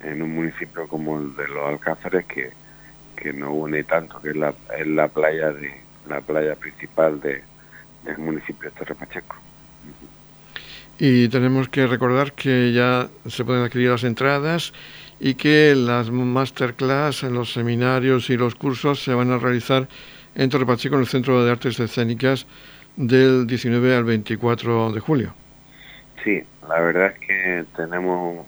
en, 0.04 0.22
un 0.22 0.36
municipio 0.36 0.90
como 0.90 1.22
el 1.22 1.34
de 1.38 1.48
los 1.48 1.66
Alcázares 1.66 2.26
que, 2.26 2.52
que 3.16 3.32
nos 3.32 3.54
une 3.54 3.86
tanto, 3.86 4.22
que 4.22 4.32
es 4.32 4.36
la, 4.36 4.54
es 4.78 4.88
la 4.88 5.08
playa 5.08 5.54
de 5.54 5.74
la 6.10 6.20
playa 6.20 6.58
principal 6.58 7.22
de, 7.22 7.42
del 8.04 8.18
municipio 8.18 8.70
de 8.70 8.76
Torre 8.76 8.96
Pacheco. 8.96 9.38
Y 11.00 11.28
tenemos 11.30 11.70
que 11.70 11.88
recordar 11.88 12.34
que 12.34 12.72
ya 12.72 13.08
se 13.28 13.44
pueden 13.44 13.64
adquirir 13.64 13.90
las 13.90 14.04
entradas 14.04 14.74
y 15.20 15.36
que 15.36 15.74
las 15.76 16.12
masterclass, 16.12 17.24
los 17.24 17.54
seminarios 17.54 18.30
y 18.30 18.38
los 18.38 18.56
cursos 18.56 19.04
se 19.04 19.14
van 19.14 19.32
a 19.32 19.38
realizar 19.38 19.88
en 20.36 20.50
Torre 20.50 20.66
Pacheco, 20.66 20.96
en 20.96 21.02
el 21.02 21.08
Centro 21.08 21.44
de 21.44 21.52
Artes 21.52 21.80
Escénicas, 21.80 22.46
del 22.96 23.48
19 23.48 23.96
al 23.96 24.04
24 24.04 24.92
de 24.92 25.00
julio. 25.00 25.34
Sí, 26.24 26.42
la 26.68 26.80
verdad 26.80 27.14
es 27.14 27.20
que 27.20 27.66
tenemos 27.76 28.46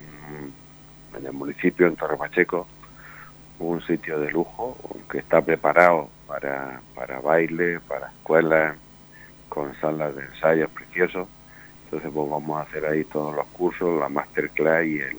en 1.17 1.25
el 1.25 1.33
municipio, 1.33 1.87
en 1.87 1.95
Torre 1.95 2.17
Pacheco, 2.17 2.67
un 3.59 3.81
sitio 3.85 4.19
de 4.19 4.31
lujo 4.31 4.77
que 5.09 5.19
está 5.19 5.41
preparado 5.41 6.09
para, 6.27 6.81
para 6.93 7.19
baile, 7.21 7.79
para 7.87 8.07
escuelas, 8.07 8.75
con 9.49 9.73
salas 9.79 10.15
de 10.15 10.23
ensayos 10.23 10.69
preciosos 10.71 11.27
entonces 11.95 12.11
pues 12.13 12.29
vamos 12.29 12.57
a 12.59 12.63
hacer 12.63 12.85
ahí 12.85 13.05
todos 13.05 13.33
los 13.33 13.45
cursos, 13.47 13.97
la 13.97 14.09
masterclass 14.09 14.85
y 14.85 14.99
el, 14.99 15.17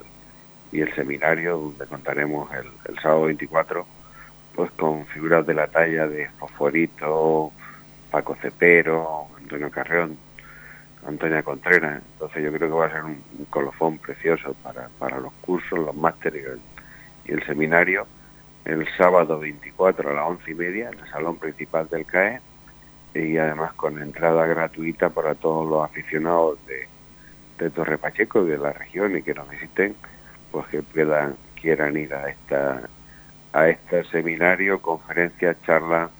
y 0.73 0.80
el 0.83 0.95
seminario 0.95 1.56
donde 1.56 1.87
contaremos 1.87 2.50
el, 2.52 2.99
sábado 3.00 3.23
24 3.23 3.87
pues 4.54 4.71
con 4.73 5.06
figuras 5.06 5.47
de 5.47 5.54
la 5.54 5.68
talla 5.68 6.06
de 6.06 6.28
Fosforito, 6.38 7.50
Paco 8.11 8.37
Cepero, 8.42 9.26
Antonio 9.38 9.71
Carreón, 9.71 10.18
Antonia 11.06 11.42
Contreras. 11.42 12.02
Entonces 12.12 12.45
yo 12.45 12.52
creo 12.52 12.68
que 12.68 12.75
va 12.75 12.87
a 12.87 12.90
ser 12.90 13.04
un, 13.04 13.23
colofón 13.49 13.97
precioso 13.97 14.54
para, 14.62 14.90
para 14.99 15.18
los 15.18 15.33
cursos, 15.40 15.78
los 15.78 15.95
másteres 15.95 16.59
y 17.25 17.33
el, 17.33 17.42
seminario 17.47 18.06
el 18.66 18.87
sábado 18.99 19.38
24 19.38 20.11
a 20.11 20.12
las 20.12 20.26
once 20.26 20.50
y 20.50 20.54
media 20.54 20.90
en 20.90 20.99
el 20.99 21.11
salón 21.11 21.37
principal 21.38 21.88
del 21.88 22.04
CAE 22.04 22.40
y 23.25 23.39
además 23.39 23.73
con 23.75 24.01
entrada 24.01 24.47
gratuita 24.47 25.11
para 25.11 25.35
todos 25.35 25.69
los 25.69 25.85
aficionados 25.85 26.59
de, 26.67 27.71
Torre 27.71 27.97
Pacheco 27.97 28.45
de 28.45 28.59
la 28.59 28.73
región 28.73 29.17
y 29.17 29.23
que 29.23 29.33
nos 29.33 29.49
visiten, 29.49 29.97
pues 30.51 30.67
que 30.67 30.83
quieran 31.61 31.97
ir 31.97 32.13
a 32.13 32.29
esta 32.29 32.83
a 33.53 33.69
este 33.71 34.05
seminario, 34.05 34.83
conferencia, 34.83 35.57
charla 35.65 36.11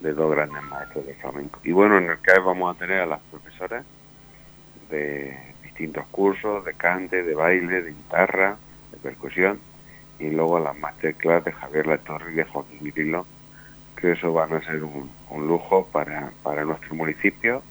de 0.00 0.12
dos 0.12 0.30
grandes 0.30 0.62
maestros 0.62 1.04
de 1.04 1.14
flamenco. 1.14 1.58
Y 1.64 1.72
bueno, 1.72 1.98
en 1.98 2.08
el 2.08 2.20
CAE 2.20 2.38
vamos 2.38 2.74
a 2.74 2.78
tener 2.78 3.00
a 3.00 3.06
las 3.06 3.20
profesoras 3.30 3.84
de 4.90 5.36
distintos 5.64 6.06
cursos, 6.12 6.64
de 6.64 6.74
cante, 6.74 7.24
de 7.24 7.34
baile, 7.34 7.82
de 7.82 7.90
guitarra, 7.90 8.56
de 8.92 8.98
percusión, 8.98 9.58
y 10.20 10.30
luego 10.30 10.58
a 10.58 10.60
las 10.60 10.78
masterclass 10.78 11.44
de 11.44 11.52
Javier 11.52 11.88
La 11.88 11.98
Torre 11.98 12.32
y 12.32 12.36
de 12.36 12.44
Joaquín 12.44 12.78
Mirilo, 12.80 13.26
que 14.04 14.12
eso 14.12 14.34
van 14.34 14.52
a 14.52 14.60
ser 14.60 14.82
un, 14.84 15.08
lujo 15.48 15.88
para, 15.90 16.30
para 16.42 16.64
nuestro 16.64 16.94
municipio 16.94 17.62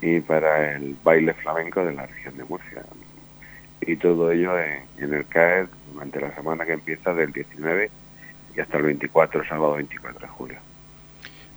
y 0.00 0.20
para 0.20 0.76
el 0.76 0.96
baile 1.02 1.34
flamenco 1.34 1.84
de 1.84 1.92
la 1.92 2.06
región 2.06 2.36
de 2.36 2.44
Murcia. 2.44 2.84
Y 3.80 3.96
todo 3.96 4.30
ello 4.30 4.52
en, 4.58 5.12
el 5.12 5.26
CAE 5.26 5.66
durante 5.92 6.20
la 6.20 6.34
semana 6.34 6.64
que 6.64 6.72
empieza 6.72 7.12
del 7.12 7.32
19 7.32 7.90
y 8.56 8.60
hasta 8.60 8.76
el 8.76 8.84
24, 8.84 9.44
sábado 9.46 9.74
24 9.74 10.20
de 10.20 10.28
julio. 10.28 10.58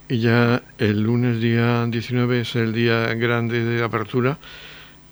Y 0.07 0.21
ya 0.21 0.61
el 0.79 1.03
lunes 1.03 1.39
día 1.39 1.85
19 1.85 2.41
es 2.41 2.55
el 2.55 2.73
día 2.73 3.13
grande 3.13 3.63
de 3.63 3.83
apertura 3.83 4.39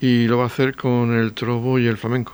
y 0.01 0.27
lo 0.27 0.39
va 0.39 0.46
a 0.46 0.48
hacer 0.48 0.75
con 0.75 1.13
el 1.13 1.34
trobo 1.34 1.77
y 1.77 1.86
el 1.86 1.98
flamenco. 1.98 2.34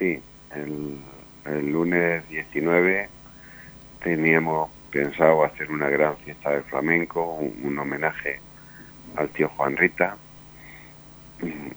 Sí, 0.00 0.18
el, 0.54 0.98
el 1.44 1.70
lunes 1.70 2.28
19 2.28 3.08
teníamos 4.02 4.70
pensado 4.90 5.44
hacer 5.44 5.70
una 5.70 5.88
gran 5.88 6.16
fiesta 6.18 6.50
del 6.50 6.62
flamenco, 6.64 7.34
un, 7.34 7.78
homenaje 7.78 8.40
al 9.16 9.28
tío 9.30 9.48
Juan 9.50 9.76
Rita. 9.76 10.16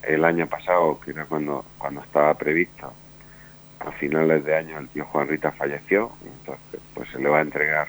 El 0.03 0.25
año 0.25 0.47
pasado, 0.47 0.99
que 0.99 1.11
era 1.11 1.25
cuando, 1.25 1.65
cuando 1.77 2.01
estaba 2.01 2.33
previsto, 2.33 2.93
a 3.79 3.91
finales 3.91 4.43
de 4.45 4.55
año 4.55 4.79
el 4.79 4.87
tío 4.89 5.05
Juan 5.05 5.27
Rita 5.27 5.51
falleció, 5.51 6.11
entonces 6.23 6.79
pues 6.93 7.09
se 7.09 7.19
le 7.19 7.29
va 7.29 7.39
a 7.39 7.41
entregar 7.41 7.87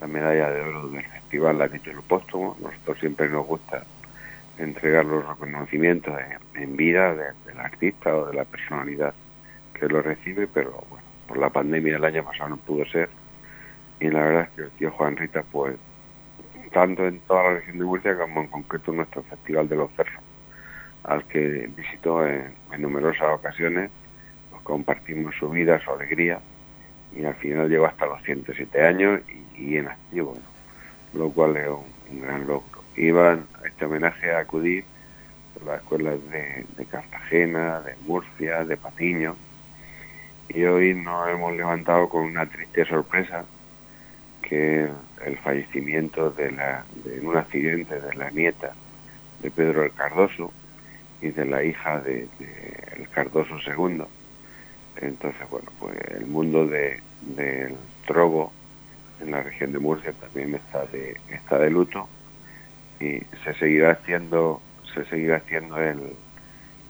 la 0.00 0.06
medalla 0.06 0.50
de 0.50 0.62
oro 0.62 0.88
del 0.88 1.04
festival 1.04 1.60
a 1.60 1.68
título 1.68 2.02
póstumo. 2.02 2.56
Nosotros 2.60 2.98
siempre 2.98 3.28
nos 3.28 3.46
gusta 3.46 3.84
entregar 4.58 5.04
los 5.04 5.26
reconocimientos 5.26 6.14
en, 6.54 6.76
vida 6.76 7.14
del 7.14 7.58
artista 7.58 8.14
o 8.14 8.26
de 8.26 8.34
la 8.34 8.44
personalidad 8.44 9.14
que 9.74 9.88
lo 9.88 10.02
recibe, 10.02 10.46
pero 10.46 10.84
bueno, 10.88 11.04
por 11.26 11.38
la 11.38 11.50
pandemia 11.50 11.96
el 11.96 12.04
año 12.04 12.24
pasado 12.24 12.50
no 12.50 12.56
pudo 12.56 12.84
ser 12.86 13.08
y 14.00 14.08
la 14.08 14.20
verdad 14.22 14.42
es 14.42 14.50
que 14.50 14.62
el 14.62 14.70
tío 14.72 14.90
Juan 14.92 15.16
Rita, 15.16 15.44
pues, 15.52 15.76
tanto 16.72 17.06
en 17.06 17.20
toda 17.20 17.44
la 17.44 17.50
región 17.54 17.78
de 17.78 17.84
Murcia 17.84 18.16
como 18.16 18.40
en 18.40 18.46
concreto 18.48 18.90
en 18.90 18.98
nuestro 18.98 19.22
Festival 19.24 19.68
de 19.68 19.76
los 19.76 19.90
Cerros, 19.92 20.22
al 21.04 21.24
que 21.24 21.70
visitó 21.76 22.26
en, 22.26 22.54
numerosas 22.78 23.28
ocasiones, 23.32 23.90
pues 24.50 24.62
compartimos 24.62 25.34
su 25.36 25.50
vida, 25.50 25.80
su 25.80 25.90
alegría, 25.90 26.40
y 27.14 27.24
al 27.24 27.34
final 27.34 27.68
llegó 27.68 27.86
hasta 27.86 28.06
los 28.06 28.22
107 28.22 28.86
años 28.86 29.20
y, 29.56 29.76
en 29.76 29.88
activo, 29.88 30.36
lo 31.12 31.30
cual 31.30 31.56
es 31.56 31.68
un, 31.68 32.20
gran 32.22 32.46
logro. 32.46 32.80
Iban 32.96 33.46
a 33.62 33.66
este 33.66 33.84
homenaje 33.84 34.32
a 34.32 34.40
acudir 34.40 34.84
por 35.54 35.64
las 35.66 35.80
escuelas 35.80 36.18
de 36.30 36.84
Cartagena, 36.86 37.80
de 37.80 37.94
Murcia, 38.06 38.64
de 38.64 38.76
Patiño, 38.76 39.36
y 40.48 40.64
hoy 40.64 40.94
nos 40.94 41.28
hemos 41.28 41.56
levantado 41.56 42.08
con 42.08 42.22
una 42.22 42.46
triste 42.46 42.84
sorpresa, 42.84 43.44
que 44.42 44.88
el 45.24 45.36
fallecimiento 45.38 46.30
de, 46.30 46.50
la, 46.52 46.84
de 47.04 47.20
un 47.20 47.36
accidente 47.36 48.00
de 48.00 48.14
la 48.14 48.30
nieta 48.30 48.72
de 49.42 49.50
Pedro 49.50 49.84
el 49.84 49.92
Cardoso 49.92 50.52
y 51.20 51.28
de 51.28 51.44
la 51.44 51.62
hija 51.62 52.00
de, 52.00 52.28
el 52.96 53.08
Cardoso 53.08 53.56
II. 53.66 54.02
Entonces, 54.96 55.50
bueno, 55.50 55.70
pues 55.78 55.96
el 56.10 56.26
mundo 56.26 56.66
de, 56.66 57.00
del 57.22 57.74
trobo 58.06 58.52
en 59.20 59.30
la 59.30 59.42
región 59.42 59.72
de 59.72 59.78
Murcia 59.78 60.12
también 60.12 60.54
está 60.54 60.86
de, 60.86 61.16
está 61.28 61.58
de 61.58 61.70
luto 61.70 62.08
y 62.98 63.20
se 63.44 63.54
seguirá 63.58 63.92
haciendo, 63.92 64.60
se 64.94 65.04
seguirá 65.06 65.36
haciendo 65.36 65.78
el, 65.78 66.00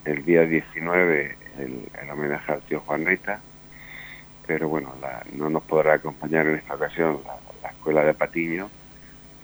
el 0.05 0.25
día 0.25 0.43
19 0.43 1.37
el, 1.59 1.89
el 2.01 2.11
homenaje 2.11 2.53
al 2.53 2.63
tío 2.63 2.81
Juan 2.81 3.05
Rita 3.05 3.41
pero 4.51 4.69
bueno, 4.69 4.93
no 5.35 5.49
nos 5.49 5.63
podrá 5.63 5.95
acompañar 5.95 6.45
en 6.49 6.57
esta 6.57 6.75
ocasión 6.75 7.21
la, 7.63 7.71
escuela 7.71 8.03
de 8.03 8.15
Patiño, 8.15 8.69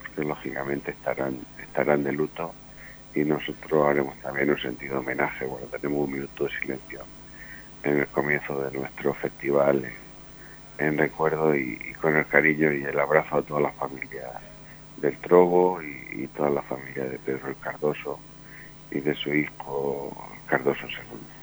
porque 0.00 0.24
lógicamente 0.24 0.90
estarán, 0.90 1.38
estarán 1.62 2.02
de 2.02 2.10
luto 2.10 2.52
y 3.14 3.20
nosotros 3.20 3.86
haremos 3.86 4.20
también 4.20 4.50
un 4.50 4.58
sentido 4.58 4.98
homenaje, 4.98 5.46
bueno, 5.46 5.68
tenemos 5.68 6.08
un 6.08 6.12
minuto 6.12 6.46
de 6.46 6.50
silencio 6.58 7.04
en 7.84 8.00
el 8.00 8.08
comienzo 8.08 8.60
de 8.60 8.76
nuestro 8.76 9.14
festival 9.14 9.88
en, 10.78 10.98
recuerdo 10.98 11.54
y, 11.54 11.94
con 12.00 12.16
el 12.16 12.26
cariño 12.26 12.72
y 12.72 12.82
el 12.82 12.98
abrazo 12.98 13.36
a 13.36 13.42
toda 13.42 13.60
la 13.60 13.70
familia 13.70 14.28
del 14.96 15.16
Trobo 15.18 15.80
y, 15.84 16.24
y 16.24 16.26
toda 16.36 16.50
la 16.50 16.62
familia 16.62 17.04
de 17.04 17.20
Pedro 17.20 17.50
el 17.50 17.56
Cardoso 17.58 18.18
y 18.90 18.98
de 18.98 19.14
su 19.14 19.32
hijo 19.32 20.12
Cardoso 20.48 20.88
II. 20.88 21.35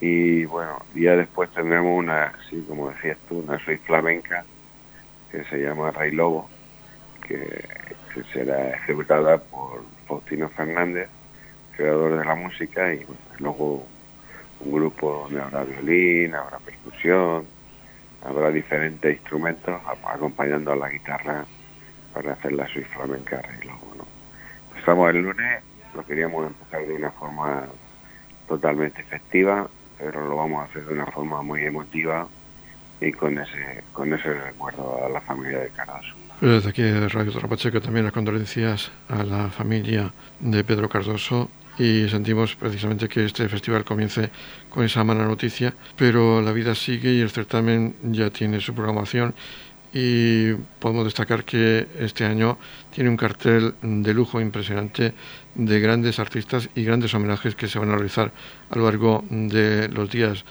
Y 0.00 0.44
bueno, 0.44 0.80
día 0.94 1.16
después 1.16 1.50
tendremos 1.50 1.98
una, 1.98 2.26
así 2.26 2.64
como 2.68 2.90
decías 2.90 3.18
tú, 3.28 3.40
una 3.40 3.58
suite 3.58 3.82
flamenca 3.84 4.44
que 5.30 5.44
se 5.44 5.58
llama 5.58 5.90
Rey 5.90 6.12
Lobo, 6.12 6.48
que, 7.26 7.64
será 8.32 8.70
ejecutada 8.70 9.38
por 9.38 9.84
Faustino 10.08 10.48
Fernández, 10.48 11.08
creador 11.76 12.18
de 12.18 12.24
la 12.24 12.34
música, 12.34 12.92
y 12.92 13.06
luego 13.38 13.86
un 14.60 14.72
grupo 14.72 15.22
donde 15.24 15.40
habrá 15.40 15.62
violín, 15.62 16.34
habrá 16.34 16.58
percusión, 16.58 17.46
habrá 18.24 18.50
diferentes 18.50 19.14
instrumentos 19.14 19.80
acompañando 20.04 20.72
a 20.72 20.76
la 20.76 20.88
guitarra 20.88 21.44
para 22.12 22.32
hacer 22.32 22.52
la 22.52 22.66
suite 22.66 22.88
flamenca 22.88 23.40
Rey 23.40 23.68
Lobo. 23.68 23.94
¿no? 23.98 24.06
Empezamos 24.70 25.10
el 25.10 25.22
lunes, 25.22 25.62
lo 25.94 26.04
queríamos 26.04 26.48
empezar 26.48 26.86
de 26.86 26.94
una 26.94 27.12
forma 27.12 27.66
totalmente 28.48 29.02
festiva, 29.04 29.68
pero 29.98 30.28
lo 30.28 30.36
vamos 30.36 30.62
a 30.62 30.64
hacer 30.64 30.84
de 30.84 30.94
una 30.94 31.06
forma 31.06 31.42
muy 31.42 31.62
emotiva 31.64 32.26
y 33.00 33.12
con 33.12 33.38
ese 33.38 33.82
con 33.92 34.12
ese 34.12 34.34
recuerdo 34.34 35.04
a 35.04 35.08
la 35.08 35.20
familia 35.20 35.60
de 35.60 35.68
Cardoso. 35.70 36.14
Desde 36.40 36.68
aquí 36.70 36.82
de 36.82 37.08
Radio 37.08 37.32
Torrapacheco 37.32 37.80
también 37.80 38.04
las 38.04 38.12
condolencias 38.12 38.90
a 39.08 39.24
la 39.24 39.48
familia 39.48 40.12
de 40.40 40.62
Pedro 40.64 40.88
Cardoso 40.88 41.50
y 41.78 42.08
sentimos 42.08 42.56
precisamente 42.56 43.08
que 43.08 43.24
este 43.24 43.48
festival 43.48 43.84
comience 43.84 44.30
con 44.68 44.84
esa 44.84 45.04
mala 45.04 45.24
noticia, 45.24 45.74
pero 45.96 46.42
la 46.42 46.52
vida 46.52 46.74
sigue 46.74 47.12
y 47.12 47.20
el 47.20 47.30
certamen 47.30 47.94
ya 48.02 48.30
tiene 48.30 48.60
su 48.60 48.74
programación 48.74 49.34
y 49.92 50.54
podemos 50.80 51.04
destacar 51.04 51.44
que 51.44 51.86
este 51.98 52.24
año 52.24 52.58
tiene 52.94 53.10
un 53.10 53.16
cartel 53.16 53.74
de 53.82 54.14
lujo 54.14 54.40
impresionante 54.40 55.14
de 55.54 55.80
grandes 55.80 56.18
artistas 56.18 56.68
y 56.74 56.84
grandes 56.84 57.14
homenajes 57.14 57.54
que 57.54 57.68
se 57.68 57.78
van 57.78 57.90
a 57.90 57.94
realizar 57.94 58.30
a 58.70 58.76
lo 58.76 58.84
largo 58.84 59.24
de 59.30 59.88
los 59.88 60.10
días 60.10 60.44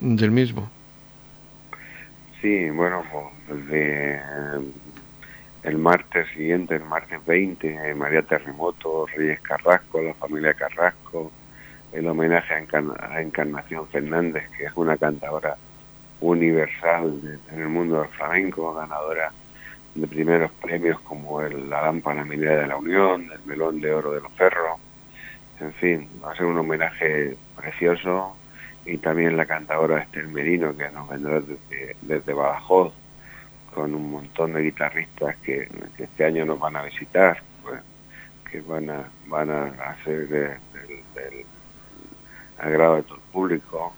del 0.00 0.30
mismo. 0.30 0.70
Sí, 2.40 2.70
bueno, 2.70 3.02
desde 3.48 4.20
el 5.62 5.78
martes 5.78 6.28
siguiente, 6.36 6.76
el 6.76 6.84
martes 6.84 7.24
20, 7.24 7.94
María 7.94 8.22
Terremoto, 8.22 9.06
Reyes 9.06 9.40
Carrasco, 9.40 10.02
la 10.02 10.14
familia 10.14 10.52
Carrasco, 10.52 11.32
el 11.92 12.06
homenaje 12.06 12.54
a, 12.54 13.20
Encarnación 13.20 13.88
Fernández, 13.88 14.44
que 14.58 14.64
es 14.64 14.72
una 14.74 14.96
cantadora 14.96 15.56
universal 16.20 17.40
en 17.52 17.60
el 17.60 17.68
mundo 17.68 18.00
del 18.00 18.08
flamenco, 18.10 18.74
ganadora 18.74 19.32
de 19.94 20.06
primeros 20.06 20.50
premios 20.52 21.00
como 21.00 21.40
el, 21.40 21.70
la 21.70 21.82
lámpara 21.82 22.24
minera 22.24 22.62
de 22.62 22.66
la 22.66 22.76
Unión, 22.76 23.30
el 23.32 23.44
melón 23.44 23.80
de 23.80 23.92
oro 23.92 24.12
de 24.12 24.20
los 24.20 24.32
ferros, 24.32 24.80
en 25.60 25.72
fin, 25.74 26.08
va 26.22 26.32
a 26.32 26.36
ser 26.36 26.46
un 26.46 26.58
homenaje 26.58 27.36
precioso. 27.56 28.36
Y 28.86 28.98
también 28.98 29.36
la 29.36 29.46
cantadora 29.46 30.00
Estel 30.00 30.28
Merino 30.28 30.76
que 30.76 30.90
nos 30.90 31.08
vendrá 31.08 31.40
desde, 31.40 31.96
desde 32.02 32.34
Badajoz 32.34 32.92
con 33.72 33.94
un 33.94 34.12
montón 34.12 34.52
de 34.52 34.62
guitarristas 34.62 35.36
que, 35.36 35.68
este 35.98 36.24
año 36.24 36.44
nos 36.44 36.60
van 36.60 36.76
a 36.76 36.82
visitar, 36.82 37.42
pues, 37.62 37.80
que 38.50 38.60
van 38.60 38.90
a, 38.90 39.04
van 39.26 39.50
a 39.50 39.68
hacer 39.90 40.28
del, 40.28 40.58
del 41.14 41.46
agrado 42.58 42.96
de 42.96 43.02
todo 43.04 43.16
el 43.16 43.32
público 43.32 43.94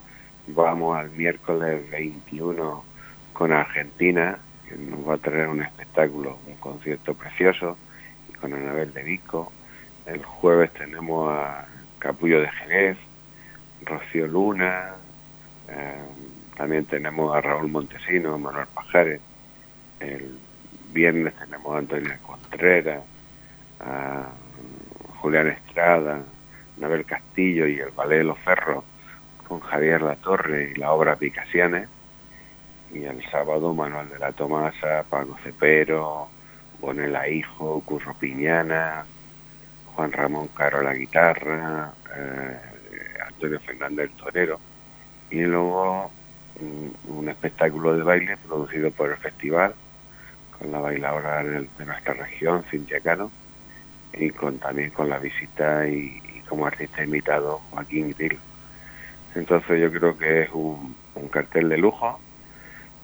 Vamos 0.49 0.97
al 0.97 1.11
miércoles 1.11 1.91
21 1.91 2.85
con 3.33 3.53
Argentina, 3.53 4.39
que 4.69 4.77
nos 4.77 5.07
va 5.07 5.15
a 5.15 5.19
traer 5.19 5.49
un 5.49 5.61
espectáculo, 5.61 6.39
un 6.47 6.55
concierto 6.57 7.15
precioso, 7.15 7.77
y 8.31 8.33
con 8.35 8.55
Anabel 8.55 8.95
de 8.95 9.03
Vico. 9.03 9.51
El 10.07 10.25
jueves 10.25 10.73
tenemos 10.73 11.29
a 11.33 11.67
Capullo 11.99 12.41
de 12.41 12.49
Jerez, 12.49 12.97
Rocío 13.83 14.29
Luna, 14.29 14.95
eh, 15.69 16.05
también 16.57 16.85
tenemos 16.85 17.35
a 17.35 17.41
Raúl 17.41 17.69
Montesino, 17.69 18.39
Manuel 18.39 18.69
Pajares. 18.73 19.21
El 19.99 20.39
viernes 20.93 21.35
tenemos 21.35 21.75
a 21.75 21.79
Antonio 21.79 22.13
Contreras, 22.23 23.03
a 23.81 24.29
Julián 25.21 25.49
Estrada, 25.49 26.23
Anabel 26.79 27.05
Castillo 27.05 27.67
y 27.67 27.81
el 27.81 27.91
Ballet 27.91 28.19
de 28.19 28.25
los 28.25 28.39
Ferros 28.39 28.85
con 29.47 29.61
Javier 29.61 30.03
La 30.03 30.17
Torre 30.17 30.73
y 30.75 30.79
la 30.79 30.93
obra 30.93 31.17
Picasianes. 31.17 31.89
Y 32.93 33.05
el 33.05 33.23
sábado 33.31 33.75
Manuel 33.75 34.09
de 34.09 34.19
la 34.19 34.33
Tomasa, 34.33 35.05
Paco 35.09 35.37
Cepero, 35.43 36.29
Bonela 36.81 37.29
Hijo, 37.29 37.81
Curro 37.85 38.15
Piñana, 38.15 39.05
Juan 39.95 40.13
Ramón 40.13 40.49
Caro 40.49 40.83
la 40.83 40.95
guitarra, 40.95 41.93
eh, 42.15 42.59
Antonio 43.27 43.61
Fernández 43.61 44.11
el 44.11 44.17
torero. 44.17 44.61
Y 45.31 45.41
luego 45.41 46.11
un, 47.09 47.29
espectáculo 47.29 47.97
de 47.97 48.03
baile 48.03 48.37
producido 48.37 48.91
por 48.91 49.11
el 49.11 49.17
festival, 49.17 49.75
con 50.59 50.71
la 50.71 50.79
bailadora 50.79 51.43
de, 51.43 51.69
nuestra 51.85 52.15
región, 52.15 52.65
Cintia 52.71 53.01
Cano, 53.01 53.31
y 54.13 54.31
con, 54.31 54.59
también 54.59 54.91
con 54.91 55.09
la 55.09 55.19
visita 55.19 55.87
y, 55.89 56.23
como 56.49 56.67
artista 56.67 57.03
invitado 57.03 57.61
Joaquín 57.71 58.15
Grill. 58.17 58.39
Entonces 59.37 59.79
yo 59.79 59.93
creo 59.93 60.17
que 60.17 60.43
es 60.43 60.51
un, 60.53 60.97
cartel 61.31 61.69
de 61.69 61.77
lujo, 61.77 62.19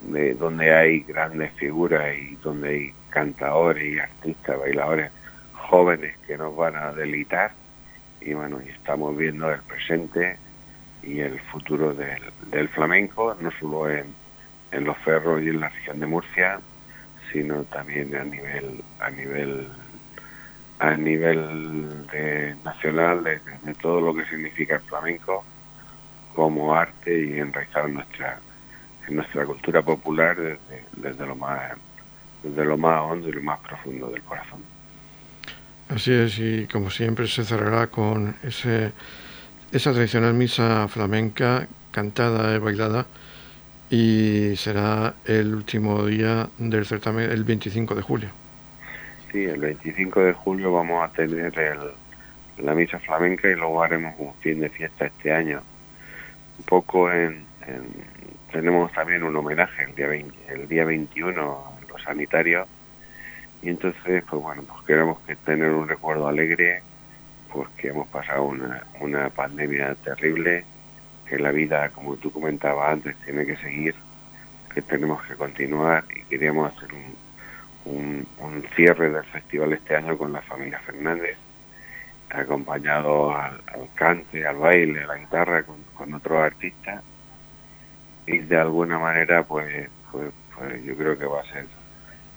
de 0.01 0.33
donde 0.33 0.73
hay 0.73 1.01
grandes 1.01 1.51
figuras 1.53 2.15
y 2.17 2.35
donde 2.37 2.69
hay 2.69 2.93
cantadores 3.09 3.83
y 3.83 3.99
artistas, 3.99 4.59
bailadores 4.59 5.11
jóvenes 5.53 6.17
que 6.25 6.35
nos 6.35 6.55
van 6.55 6.75
a 6.75 6.91
delitar 6.91 7.51
y 8.19 8.33
bueno, 8.33 8.59
estamos 8.61 9.15
viendo 9.15 9.51
el 9.51 9.61
presente 9.61 10.37
y 11.03 11.19
el 11.19 11.39
futuro 11.39 11.93
del, 11.93 12.69
flamenco, 12.69 13.35
no 13.39 13.51
solo 13.51 13.89
en, 13.89 14.05
los 14.71 14.97
ferros 14.99 15.41
y 15.43 15.49
en 15.49 15.59
la 15.59 15.69
región 15.69 15.99
de 15.99 16.07
Murcia, 16.07 16.59
sino 17.31 17.63
también 17.65 18.15
a 18.15 18.23
nivel 18.23 18.83
a 18.99 19.09
nivel 19.11 19.67
a 20.79 20.95
nivel 20.95 22.07
nacional 22.63 23.23
de 23.23 23.39
todo 23.75 24.01
lo 24.01 24.15
que 24.15 24.25
significa 24.25 24.75
el 24.75 24.81
flamenco 24.81 25.45
como 26.33 26.73
arte 26.73 27.25
y 27.25 27.39
enraizado 27.39 27.87
en 27.87 27.95
nuestra 27.95 28.39
en 29.07 29.15
nuestra 29.15 29.45
cultura 29.45 29.81
popular 29.81 30.35
desde, 30.37 30.83
desde 30.95 31.25
lo 31.25 31.35
más 31.35 31.73
desde 32.43 32.65
lo 32.65 32.77
más 32.77 33.01
hondo 33.01 33.29
y 33.29 33.31
lo 33.31 33.41
más 33.41 33.59
profundo 33.59 34.09
del 34.09 34.21
corazón. 34.23 34.59
Así 35.89 36.11
es, 36.11 36.39
y 36.39 36.67
como 36.67 36.89
siempre 36.89 37.27
se 37.27 37.43
cerrará 37.43 37.87
con 37.87 38.35
ese, 38.43 38.91
esa 39.71 39.93
tradicional 39.93 40.33
misa 40.33 40.87
flamenca 40.87 41.67
cantada 41.91 42.55
y 42.55 42.59
bailada 42.59 43.05
y 43.89 44.55
será 44.55 45.13
el 45.25 45.53
último 45.53 46.05
día 46.05 46.49
del 46.57 46.85
certamen, 46.85 47.29
el 47.29 47.43
25 47.43 47.95
de 47.95 48.01
julio. 48.01 48.29
Sí, 49.31 49.43
el 49.43 49.59
25 49.59 50.19
de 50.21 50.33
julio 50.33 50.73
vamos 50.73 51.03
a 51.03 51.13
tener 51.13 51.57
el, 51.57 52.65
la 52.65 52.73
misa 52.73 52.99
flamenca 52.99 53.49
y 53.49 53.55
luego 53.55 53.83
haremos 53.83 54.15
un 54.17 54.33
fin 54.35 54.59
de 54.59 54.69
fiesta 54.69 55.05
este 55.05 55.31
año 55.31 55.61
un 56.57 56.65
poco 56.65 57.11
en, 57.11 57.45
tenemos 58.51 58.91
también 58.91 59.23
un 59.23 59.35
homenaje 59.35 59.83
el 59.83 59.95
día, 59.95 60.07
el 60.49 60.67
día 60.67 60.85
21 60.85 61.41
a 61.41 61.91
los 61.91 62.03
sanitarios. 62.03 62.67
Y 63.61 63.69
entonces, 63.69 64.23
pues 64.29 64.41
bueno, 64.41 64.63
pues 64.63 64.83
queremos 64.85 65.19
que 65.21 65.35
tener 65.35 65.71
un 65.71 65.87
recuerdo 65.87 66.27
alegre, 66.27 66.81
pues 67.51 67.67
que 67.77 67.89
hemos 67.89 68.07
pasado 68.09 68.43
una, 68.43 68.83
una 68.99 69.29
pandemia 69.29 69.95
terrible, 69.95 70.65
que 71.27 71.39
la 71.39 71.51
vida, 71.51 71.89
como 71.89 72.15
tú 72.17 72.31
comentabas 72.31 72.91
antes, 72.91 73.15
tiene 73.23 73.45
que 73.45 73.55
seguir, 73.57 73.95
que 74.73 74.81
tenemos 74.81 75.23
que 75.23 75.35
continuar 75.35 76.03
y 76.15 76.23
queríamos 76.23 76.75
hacer 76.75 76.89
un, 76.93 78.27
un, 78.39 78.63
cierre 78.75 79.09
del 79.09 79.23
festival 79.25 79.73
este 79.73 79.95
año 79.95 80.17
con 80.17 80.33
la 80.33 80.41
familia 80.41 80.79
Fernández, 80.79 81.37
acompañado 82.33 83.35
al, 83.35 83.61
cante, 83.95 84.45
al 84.45 84.57
baile, 84.57 85.03
a 85.03 85.07
la 85.07 85.17
guitarra, 85.17 85.63
con, 85.63 85.77
con 85.93 86.13
otros 86.13 86.39
artistas. 86.39 87.03
Y 88.25 88.39
de 88.39 88.57
alguna 88.57 88.99
manera 88.99 89.43
pues, 89.43 89.89
pues, 90.11 90.31
pues 90.55 90.83
yo 90.83 90.95
creo 90.95 91.17
que 91.17 91.25
va 91.25 91.41
a 91.41 91.45
ser 91.45 91.65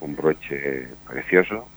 un 0.01 0.17
broche 0.17 0.89
precioso. 1.07 1.69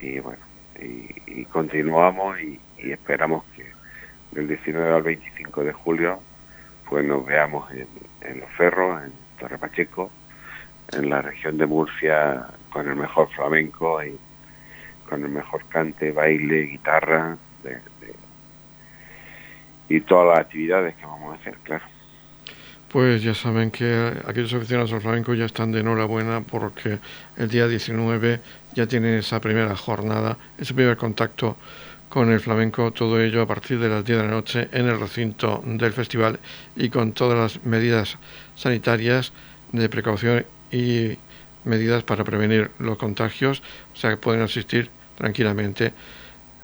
Y 0.00 0.18
bueno, 0.20 0.42
y, 0.80 1.44
continuamos 1.46 2.40
y, 2.40 2.60
esperamos 2.78 3.44
que 3.56 3.66
del 4.32 4.48
19 4.48 4.94
al 4.94 5.02
25 5.02 5.64
de 5.64 5.72
julio 5.72 6.20
pues 6.88 7.04
nos 7.04 7.24
veamos 7.24 7.70
en, 7.72 8.40
Los 8.40 8.50
Ferros, 8.50 9.02
en 9.04 9.12
Torre 9.38 9.58
Pacheco, 9.58 10.10
en 10.92 11.10
la 11.10 11.22
región 11.22 11.58
de 11.58 11.66
Murcia 11.66 12.46
con 12.72 12.88
el 12.88 12.96
mejor 12.96 13.28
flamenco 13.30 14.02
y 14.02 14.18
con 15.10 15.24
el 15.24 15.30
mejor 15.30 15.64
cante, 15.68 16.12
baile, 16.12 16.62
guitarra 16.62 17.36
y 19.88 20.00
todas 20.02 20.28
las 20.28 20.46
actividades 20.46 20.94
que 20.94 21.04
vamos 21.04 21.36
a 21.36 21.40
hacer, 21.40 21.56
claro. 21.64 21.84
Pues 22.92 23.22
ya 23.22 23.34
saben 23.34 23.72
que 23.72 24.12
aquellos 24.26 24.54
aficionados 24.54 24.92
al 24.92 25.00
flamenco 25.00 25.34
ya 25.34 25.44
están 25.44 25.72
de 25.72 25.80
enhorabuena 25.80 26.40
porque 26.40 26.98
el 27.36 27.48
día 27.48 27.66
19 27.66 28.40
ya 28.74 28.86
tienen 28.86 29.14
esa 29.14 29.40
primera 29.40 29.74
jornada, 29.76 30.38
ese 30.58 30.74
primer 30.74 30.96
contacto 30.96 31.56
con 32.08 32.30
el 32.30 32.40
flamenco, 32.40 32.92
todo 32.92 33.20
ello 33.20 33.42
a 33.42 33.46
partir 33.46 33.80
de 33.80 33.88
las 33.88 34.04
10 34.04 34.18
de 34.18 34.24
la 34.24 34.30
noche 34.30 34.68
en 34.72 34.86
el 34.86 34.98
recinto 34.98 35.62
del 35.64 35.92
festival 35.92 36.38
y 36.76 36.88
con 36.88 37.12
todas 37.12 37.38
las 37.38 37.64
medidas 37.64 38.16
sanitarias 38.54 39.32
de 39.72 39.88
precaución 39.88 40.44
y 40.70 41.16
medidas 41.64 42.04
para 42.04 42.24
prevenir 42.24 42.70
los 42.78 42.96
contagios, 42.96 43.62
o 43.92 43.96
sea 43.96 44.10
que 44.10 44.16
pueden 44.16 44.42
asistir 44.42 44.90
tranquilamente 45.20 45.92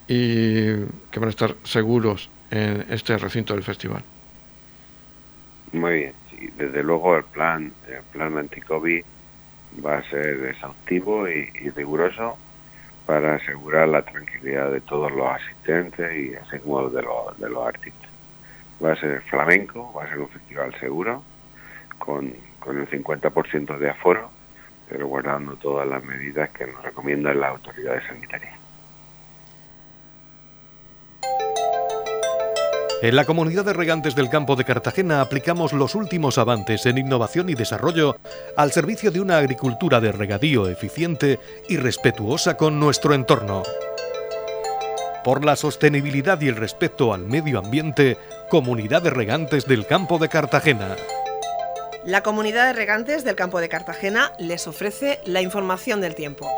y 0.08 0.72
que 1.10 1.20
van 1.20 1.26
a 1.26 1.30
estar 1.30 1.54
seguros 1.64 2.30
en 2.50 2.86
este 2.88 3.18
recinto 3.18 3.52
del 3.52 3.62
festival. 3.62 4.02
Muy 5.72 5.94
bien, 5.94 6.12
sí, 6.30 6.48
desde 6.56 6.82
luego 6.82 7.16
el 7.18 7.24
plan, 7.24 7.70
el 7.86 8.02
plan 8.12 8.38
anti-COVID 8.38 9.04
va 9.84 9.98
a 9.98 10.02
ser 10.04 10.46
exhaustivo 10.46 11.28
y, 11.28 11.50
riguroso 11.70 12.38
para 13.04 13.34
asegurar 13.34 13.88
la 13.88 14.02
tranquilidad 14.02 14.70
de 14.72 14.80
todos 14.80 15.12
los 15.12 15.28
asistentes 15.28 16.10
y 16.16 16.34
así 16.34 16.58
como 16.60 16.88
de 16.88 17.02
los, 17.02 17.38
de 17.38 17.50
los 17.50 17.66
artistas. 17.66 18.08
Va 18.82 18.92
a 18.92 18.96
ser 18.96 19.20
flamenco, 19.22 19.92
va 19.92 20.04
a 20.04 20.08
ser 20.08 20.18
un 20.18 20.28
festival 20.28 20.74
seguro, 20.80 21.22
con, 21.98 22.32
con 22.58 22.78
el 22.78 22.88
50% 22.88 23.78
de 23.78 23.90
aforo, 23.90 24.30
pero 24.88 25.06
guardando 25.06 25.56
todas 25.56 25.86
las 25.86 26.02
medidas 26.04 26.50
que 26.50 26.66
nos 26.66 26.82
recomiendan 26.82 27.40
las 27.40 27.50
autoridades 27.50 28.04
sanitarias. 28.06 28.56
En 33.02 33.14
la 33.14 33.26
comunidad 33.26 33.66
de 33.66 33.74
regantes 33.74 34.16
del 34.16 34.30
campo 34.30 34.56
de 34.56 34.64
Cartagena 34.64 35.20
aplicamos 35.20 35.74
los 35.74 35.94
últimos 35.94 36.38
avances 36.38 36.86
en 36.86 36.96
innovación 36.96 37.50
y 37.50 37.54
desarrollo 37.54 38.16
al 38.56 38.72
servicio 38.72 39.10
de 39.10 39.20
una 39.20 39.36
agricultura 39.36 40.00
de 40.00 40.12
regadío 40.12 40.66
eficiente 40.66 41.38
y 41.68 41.76
respetuosa 41.76 42.56
con 42.56 42.80
nuestro 42.80 43.12
entorno. 43.12 43.64
Por 45.22 45.44
la 45.44 45.56
sostenibilidad 45.56 46.40
y 46.40 46.48
el 46.48 46.56
respeto 46.56 47.12
al 47.12 47.26
medio 47.26 47.58
ambiente, 47.58 48.16
Comunidad 48.48 49.02
de 49.02 49.10
Regantes 49.10 49.66
del 49.66 49.86
Campo 49.86 50.18
de 50.18 50.28
Cartagena. 50.30 50.96
La 52.06 52.22
Comunidad 52.22 52.68
de 52.68 52.72
Regantes 52.72 53.24
del 53.24 53.34
Campo 53.34 53.58
de 53.58 53.68
Cartagena 53.68 54.30
les 54.38 54.68
ofrece 54.68 55.18
la 55.26 55.42
información 55.42 56.00
del 56.00 56.14
tiempo. 56.14 56.48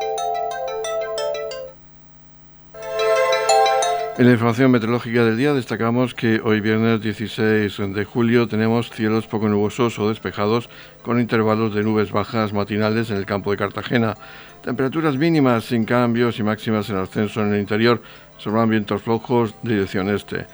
En 4.19 4.27
la 4.27 4.33
información 4.33 4.71
meteorológica 4.71 5.25
del 5.25 5.39
día 5.39 5.55
destacamos 5.55 6.13
que 6.13 6.43
hoy 6.45 6.61
viernes 6.61 7.01
16 7.01 7.79
de 7.95 8.05
julio 8.05 8.47
tenemos 8.47 8.91
cielos 8.91 9.27
poco 9.27 9.49
nubosos 9.49 9.99
o 9.99 10.11
despejados 10.11 10.69
con 11.03 11.19
intervalos 11.19 11.75
de 11.75 11.83
nubes 11.83 12.13
bajas 12.13 12.53
matinales 12.53 13.09
en 13.09 13.17
el 13.17 13.25
campo 13.25 13.51
de 13.51 13.57
Cartagena. 13.57 14.19
Temperaturas 14.63 15.17
mínimas 15.17 15.65
sin 15.65 15.87
cambios 15.87 16.39
y 16.39 16.43
máximas 16.43 16.91
en 16.91 16.97
ascenso 16.97 17.41
en 17.41 17.55
el 17.55 17.61
interior. 17.61 18.03
Sobran 18.37 18.69
vientos 18.69 19.01
flojos 19.01 19.55
dirección 19.63 20.11
este. 20.11 20.45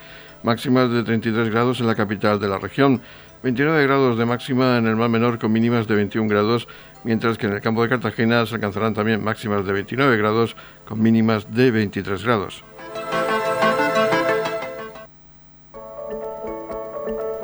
Máximas 0.45 0.89
de 0.93 1.03
33 1.03 1.51
grados 1.51 1.81
en 1.81 1.89
la 1.89 1.97
capital 1.97 2.39
de 2.39 2.47
la 2.47 2.59
región. 2.59 3.01
29 3.45 3.83
grados 3.83 4.17
de 4.17 4.25
máxima 4.25 4.79
en 4.79 4.87
el 4.87 4.97
mar 4.97 5.11
menor 5.11 5.39
con 5.39 5.53
mínimas 5.53 5.87
de 5.87 5.95
21 5.95 6.31
grados, 6.31 6.67
mientras 7.05 7.37
que 7.37 7.47
en 7.47 7.53
el 7.53 7.61
campo 7.61 7.83
de 7.83 7.91
Cartagena 7.91 8.47
se 8.47 8.55
alcanzarán 8.55 8.95
también 8.95 9.23
máximas 9.23 9.67
de 9.67 9.73
29 9.75 10.17
grados 10.17 10.57
con 10.89 11.03
mínimas 11.03 11.53
de 11.55 11.71
23 11.71 12.25
grados. 12.25 12.65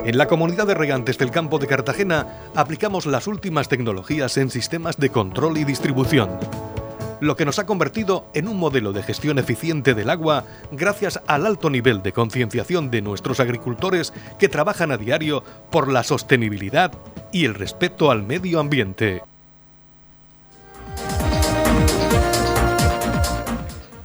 En 0.03 0.17
la 0.17 0.27
comunidad 0.27 0.67
de 0.67 0.73
regantes 0.73 1.19
del 1.19 1.31
campo 1.31 1.59
de 1.59 1.67
Cartagena 1.67 2.27
aplicamos 2.55 3.05
las 3.05 3.27
últimas 3.27 3.69
tecnologías 3.69 4.39
en 4.39 4.49
sistemas 4.49 4.97
de 4.97 5.11
control 5.11 5.59
y 5.59 5.65
distribución, 5.65 6.31
lo 7.21 7.37
que 7.37 7.45
nos 7.45 7.59
ha 7.59 7.67
convertido 7.67 8.29
en 8.35 8.49
un 8.49 8.59
modelo 8.59 8.93
de 8.93 9.03
gestión 9.03 9.39
eficiente 9.39 9.95
del 9.95 10.11
agua 10.11 10.45
gracias 10.73 11.21
al 11.27 11.47
alto 11.47 11.71
nivel 11.71 12.03
de 12.03 12.13
concienciación 12.13 12.91
de 12.91 13.03
nuestros 13.03 13.41
agricultores 13.41 14.13
que 14.39 14.49
trabajan 14.49 14.91
a 14.93 14.97
diario 14.97 15.45
por 15.71 15.91
la 15.91 16.03
sostenibilidad 16.03 16.93
y 17.33 17.45
el 17.45 17.55
respeto 17.55 18.11
al 18.11 18.23
medio 18.23 18.61
ambiente. 18.61 19.23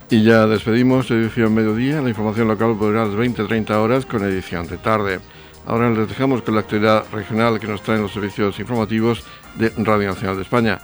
Y 0.10 0.23
ya 0.23 0.45
despedimos 0.45 1.10
edición 1.10 1.54
mediodía. 1.56 2.01
La 2.01 2.10
información 2.10 2.47
local 2.47 2.75
podrá 2.78 3.06
las 3.06 3.15
20-30 3.15 3.71
horas 3.71 4.06
con 4.06 4.23
edición 4.23 4.67
de 4.67 4.78
tarde. 4.78 5.19
Ahora 5.65 5.89
les 5.89 6.08
dejamos 6.08 6.43
con 6.43 6.54
la 6.54 6.62
actividad 6.62 7.06
regional 7.12 7.60
que 7.60 7.67
nos 7.67 7.82
traen 7.82 8.04
los 8.04 8.13
servicios 8.13 8.60
informativos 8.60 9.23
de 9.56 9.69
Radio 9.78 10.10
Nacional 10.10 10.36
de 10.36 10.43
España. 10.43 10.80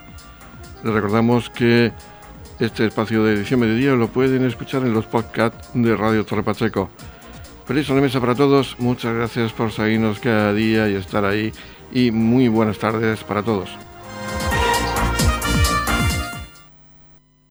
Les 0.83 0.91
recordamos 0.91 1.51
que 1.51 1.91
este 2.61 2.85
espacio 2.85 3.23
de 3.23 3.33
edición 3.33 3.59
mediodía 3.59 3.93
lo 3.93 4.07
pueden 4.07 4.45
escuchar 4.45 4.83
en 4.83 4.93
los 4.93 5.07
podcasts 5.07 5.69
de 5.73 5.95
Radio 5.97 6.23
Torre 6.23 6.43
Pacheco. 6.43 6.89
Feliz 7.65 7.89
mesa 7.89 8.19
para 8.19 8.35
todos, 8.35 8.75
muchas 8.77 9.15
gracias 9.15 9.51
por 9.51 9.71
seguirnos 9.71 10.19
cada 10.19 10.53
día 10.53 10.87
y 10.87 10.93
estar 10.93 11.25
ahí 11.25 11.51
y 11.91 12.11
muy 12.11 12.47
buenas 12.49 12.77
tardes 12.77 13.23
para 13.23 13.41
todos. 13.41 13.69